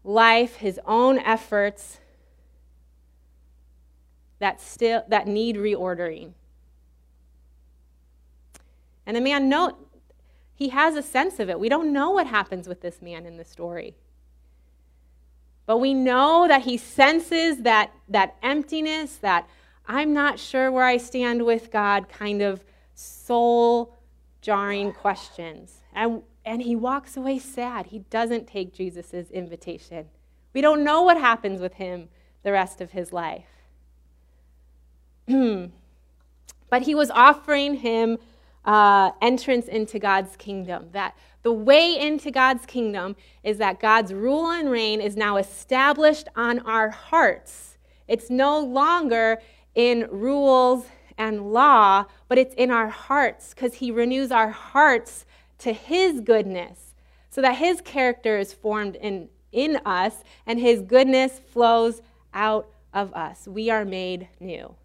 life, 0.04 0.58
his 0.58 0.80
own 0.86 1.18
efforts 1.18 2.00
that, 4.38 4.62
still, 4.62 5.04
that 5.08 5.28
need 5.28 5.56
reordering. 5.56 6.34
And 9.06 9.18
the 9.18 9.22
man, 9.22 9.50
know, 9.50 9.76
he 10.54 10.70
has 10.70 10.96
a 10.96 11.02
sense 11.02 11.40
of 11.40 11.50
it. 11.50 11.60
We 11.60 11.70
don't 11.70 11.92
know 11.92 12.12
what 12.12 12.28
happens 12.28 12.68
with 12.68 12.82
this 12.82 13.02
man 13.02 13.26
in 13.26 13.38
the 13.38 13.44
story. 13.44 13.96
But 15.66 15.80
we 15.80 15.94
know 15.94 16.48
that 16.48 16.64
he 16.64 16.78
senses 16.78 17.64
that, 17.64 17.92
that 18.10 18.36
emptiness, 18.44 19.16
that 19.18 19.50
I'm 19.88 20.14
not 20.14 20.38
sure 20.38 20.72
where 20.72 20.86
I 20.86 20.98
stand 20.98 21.46
with 21.46 21.72
God 21.72 22.10
kind 22.10 22.42
of 22.42 22.64
soul 22.94 23.98
jarring 24.44 24.92
questions. 24.92 25.82
And, 25.94 26.22
and 26.46 26.62
he 26.62 26.76
walks 26.76 27.18
away 27.18 27.40
sad. 27.40 27.88
He 27.88 28.00
doesn't 28.00 28.46
take 28.46 28.74
Jesus' 28.74 29.32
invitation. 29.32 30.10
We 30.54 30.62
don't 30.62 30.84
know 30.84 31.02
what 31.02 31.18
happens 31.18 31.62
with 31.62 31.76
him 31.76 32.10
the 32.44 32.52
rest 32.52 32.82
of 32.82 32.92
his 32.92 33.12
life. 33.12 33.48
but 35.26 36.82
he 36.82 36.94
was 36.94 37.10
offering 37.10 37.76
him 37.76 38.18
uh, 38.66 39.12
entrance 39.22 39.68
into 39.68 39.98
God's 39.98 40.36
kingdom, 40.36 40.90
that 40.92 41.18
the 41.42 41.52
way 41.52 41.98
into 41.98 42.32
God's 42.32 42.66
kingdom 42.66 43.16
is 43.44 43.58
that 43.58 43.80
God's 43.80 44.14
rule 44.14 44.50
and 44.52 44.70
reign 44.70 45.02
is 45.02 45.16
now 45.16 45.38
established 45.38 46.28
on 46.36 46.60
our 46.60 46.90
hearts. 46.90 47.78
It's 48.08 48.30
no 48.30 48.60
longer 48.60 49.42
in 49.76 50.08
rules 50.12 50.86
and 51.18 51.54
law, 51.54 52.06
but 52.28 52.38
it's 52.38 52.56
in 52.56 52.72
our 52.72 52.90
hearts 52.90 53.54
because 53.54 53.76
He 53.76 53.92
renews 53.92 54.32
our 54.32 54.50
hearts 54.50 55.26
to 55.60 55.74
His 55.74 56.22
goodness 56.22 56.94
so 57.30 57.42
that 57.42 57.58
His 57.58 57.82
character 57.82 58.38
is 58.38 58.54
formed 58.54 58.96
in, 58.96 59.30
in 59.52 59.80
us 59.86 60.24
and 60.46 60.60
His 60.60 60.82
goodness 60.82 61.40
flows 61.52 62.02
out 62.34 62.70
of 62.94 63.14
us. 63.14 63.48
We 63.48 63.70
are 63.70 63.86
made 63.86 64.28
new. 64.40 64.76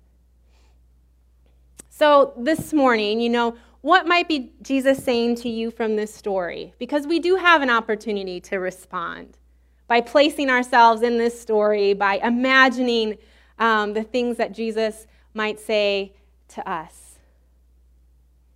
So 1.90 2.32
this 2.36 2.72
morning, 2.72 3.20
you 3.20 3.28
know, 3.28 3.56
what 3.80 4.06
might 4.06 4.28
be 4.28 4.52
Jesus 4.62 5.02
saying 5.02 5.36
to 5.36 5.48
you 5.48 5.70
from 5.70 5.96
this 5.96 6.12
story? 6.12 6.74
Because 6.78 7.06
we 7.06 7.20
do 7.20 7.36
have 7.36 7.62
an 7.62 7.70
opportunity 7.70 8.40
to 8.42 8.58
respond 8.58 9.36
by 9.86 10.00
placing 10.00 10.50
ourselves 10.50 11.02
in 11.02 11.16
this 11.18 11.40
story, 11.40 11.94
by 11.94 12.18
imagining 12.18 13.18
um, 13.58 13.94
the 13.94 14.02
things 14.02 14.36
that 14.36 14.52
Jesus 14.52 15.06
might 15.34 15.58
say 15.58 16.12
to 16.48 16.68
us. 16.68 17.18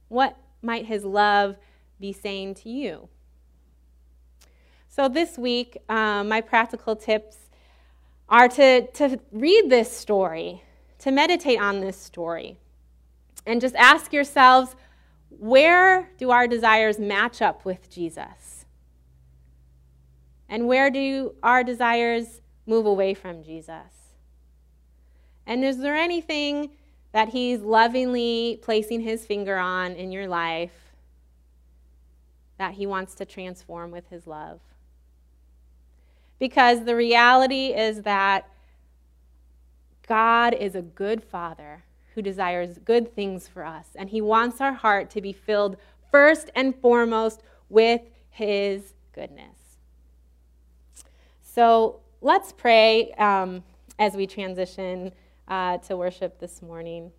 What 0.09 0.37
might 0.61 0.87
his 0.87 1.05
love 1.05 1.57
be 2.01 2.13
saying 2.13 2.55
to 2.57 2.69
you? 2.69 3.09
So, 4.89 5.09
this 5.09 5.39
week, 5.39 5.79
um, 5.89 6.29
my 6.29 6.41
practical 6.41 6.95
tips 6.97 7.37
are 8.29 8.49
to, 8.49 8.87
to 8.89 9.19
read 9.31 9.71
this 9.71 9.91
story, 9.91 10.63
to 10.99 11.11
meditate 11.11 11.61
on 11.61 11.81
this 11.81 11.97
story, 11.97 12.59
and 13.47 13.61
just 13.61 13.75
ask 13.77 14.13
yourselves 14.13 14.77
where 15.31 16.11
do 16.19 16.31
our 16.31 16.47
desires 16.47 16.99
match 16.99 17.41
up 17.41 17.65
with 17.65 17.91
Jesus? 17.91 18.67
And 20.49 20.69
where 20.69 20.91
do 20.91 21.35
our 21.43 21.65
desires 21.65 22.43
move 22.67 22.85
away 22.85 23.15
from 23.15 23.43
Jesus? 23.43 24.13
And 25.47 25.65
is 25.65 25.79
there 25.79 25.97
anything 25.97 26.71
that 27.13 27.29
He's 27.29 27.61
lovingly 27.61 28.59
placing 28.63 29.01
His 29.01 29.25
finger 29.27 29.59
on 29.59 29.93
in 29.93 30.13
your 30.13 30.27
life 30.27 30.95
that 32.59 32.75
He 32.75 32.87
wants 32.87 33.15
to 33.17 33.25
transform 33.25 33.91
with 33.91 34.09
His 34.09 34.27
love? 34.27 34.61
Because 36.39 36.85
the 36.85 36.97
reality 36.97 37.67
is 37.69 38.03
that 38.03 38.49
God 40.07 40.55
is 40.55 40.75
a 40.75 40.83
good 40.83 41.23
Father 41.23 41.85
who 42.15 42.23
desires 42.23 42.79
good 42.85 43.15
things 43.15 43.49
for 43.49 43.65
us. 43.65 43.87
And 43.95 44.11
he 44.11 44.21
wants 44.21 44.61
our 44.61 44.73
heart 44.73 45.11
to 45.11 45.21
be 45.21 45.33
filled 45.33 45.77
first 46.11 46.51
and 46.55 46.75
foremost 46.75 47.43
with 47.69 48.03
his 48.31 48.95
goodness. 49.15 49.79
So 51.43 52.01
let's 52.21 52.53
pray 52.53 53.13
um, 53.13 53.63
as 53.99 54.15
we 54.15 54.27
transition 54.27 55.13
uh, 55.49 55.79
to 55.79 55.97
worship 55.97 56.39
this 56.39 56.63
morning. 56.63 57.13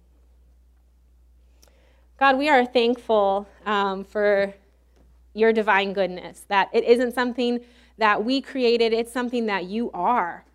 God, 2.20 2.38
we 2.38 2.50
are 2.50 2.66
thankful 2.66 3.48
um, 3.66 4.04
for 4.04 4.54
your 5.34 5.52
divine 5.52 5.94
goodness, 5.94 6.46
that 6.48 6.70
it 6.74 6.84
isn't 6.84 7.14
something 7.14 7.60
that 7.98 8.24
we 8.24 8.42
created, 8.42 8.94
it's 8.94 9.12
something 9.12 9.48
that 9.48 9.66
you 9.66 9.92
are. 9.92 10.46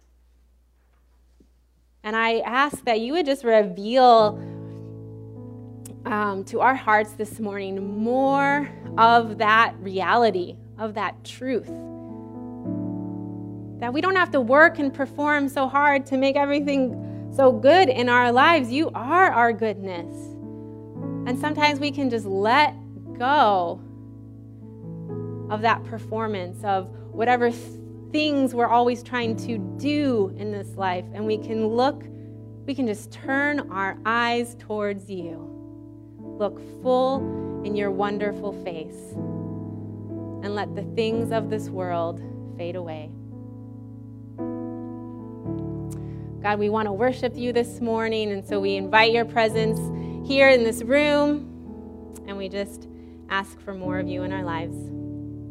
And 2.03 2.17
I 2.17 2.39
ask 2.39 2.85
that 2.85 3.01
you 3.01 3.13
would 3.15 3.27
just 3.27 3.45
reveal 3.45 4.41
um, 6.07 6.45
to 6.47 6.61
our 6.61 6.75
hearts 6.75 7.13
this 7.13 7.39
morning 7.39 8.03
more 8.03 8.71
of 8.97 9.39
that 9.39 9.75
reality, 9.81 10.57
of 10.79 10.95
that 10.95 11.23
truth. 11.25 11.67
That 13.81 13.93
we 13.93 14.01
don't 14.01 14.17
have 14.17 14.31
to 14.31 14.41
work 14.41 14.79
and 14.79 14.93
perform 14.93 15.49
so 15.49 15.69
hard 15.69 16.07
to 16.07 16.17
make 16.17 16.37
everything 16.37 17.08
so 17.39 17.53
good 17.53 17.89
in 17.89 18.09
our 18.09 18.33
lives. 18.33 18.73
You 18.73 18.91
are 18.97 19.31
our 19.31 19.53
goodness. 19.53 20.13
And 21.29 21.39
sometimes 21.39 21.79
we 21.79 21.93
can 21.93 22.11
just 22.11 22.27
let 22.27 22.75
go 23.17 23.81
of 25.49 25.63
that 25.63 25.85
performance, 25.85 26.65
of 26.65 26.89
whatever 27.13 27.53
things 28.11 28.57
we're 28.57 28.67
always 28.67 29.05
trying 29.05 29.37
to 29.37 29.57
do 29.79 30.35
in 30.37 30.51
this 30.51 30.75
life. 30.75 31.05
And 31.15 31.27
we 31.27 31.39
can 31.39 31.69
look, 31.69 32.03
we 32.67 32.75
can 32.75 32.89
just 32.89 33.13
turn 33.13 33.71
our 33.71 33.97
eyes 34.05 34.57
towards 34.59 35.09
you. 35.09 35.49
Look 36.19 36.59
full 36.83 37.63
in 37.65 37.77
your 37.77 37.93
wonderful 37.93 38.53
face. 38.65 39.13
And 40.43 40.57
let 40.57 40.75
the 40.75 40.83
things 40.97 41.31
of 41.31 41.51
this 41.51 41.69
world 41.69 42.21
fade 42.57 42.75
away. 42.75 43.13
God, 46.43 46.59
we 46.61 46.69
want 46.69 46.87
to 46.87 46.93
worship 46.93 47.37
you 47.37 47.53
this 47.53 47.81
morning, 47.81 48.31
and 48.31 48.47
so 48.47 48.61
we 48.61 48.77
invite 48.77 49.11
your 49.13 49.25
presence 49.25 49.81
here 50.27 50.49
in 50.49 50.63
this 50.63 50.83
room, 50.83 52.15
and 52.29 52.37
we 52.37 52.49
just 52.49 52.87
ask 53.29 53.61
for 53.61 53.75
more 53.75 53.99
of 53.99 54.07
you 54.07 54.23
in 54.23 54.33
our 54.33 54.45
lives. 54.45 54.77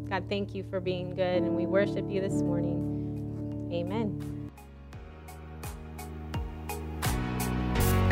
God, 0.10 0.24
thank 0.30 0.56
you 0.56 0.64
for 0.70 0.80
being 0.80 1.14
good, 1.14 1.44
and 1.44 1.58
we 1.58 1.66
worship 1.66 2.10
you 2.10 2.22
this 2.22 2.42
morning. 2.42 3.70
Amen. 3.74 4.52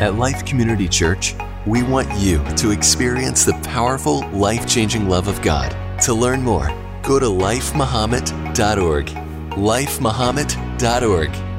At 0.02 0.16
Life 0.16 0.46
Community 0.46 0.90
Church, 0.90 1.34
we 1.66 1.82
want 1.82 2.12
you 2.20 2.44
to 2.58 2.72
experience 2.72 3.46
the 3.46 3.54
powerful, 3.64 4.28
life 4.32 4.68
changing 4.68 5.08
love 5.08 5.30
of 5.30 5.42
God. 5.42 5.74
To 6.02 6.14
learn 6.14 6.42
more, 6.42 6.68
go 7.04 7.20
to 7.20 7.28
lifemuhammad.org. 7.28 9.06
Lifemuhammad.org. 9.06 11.55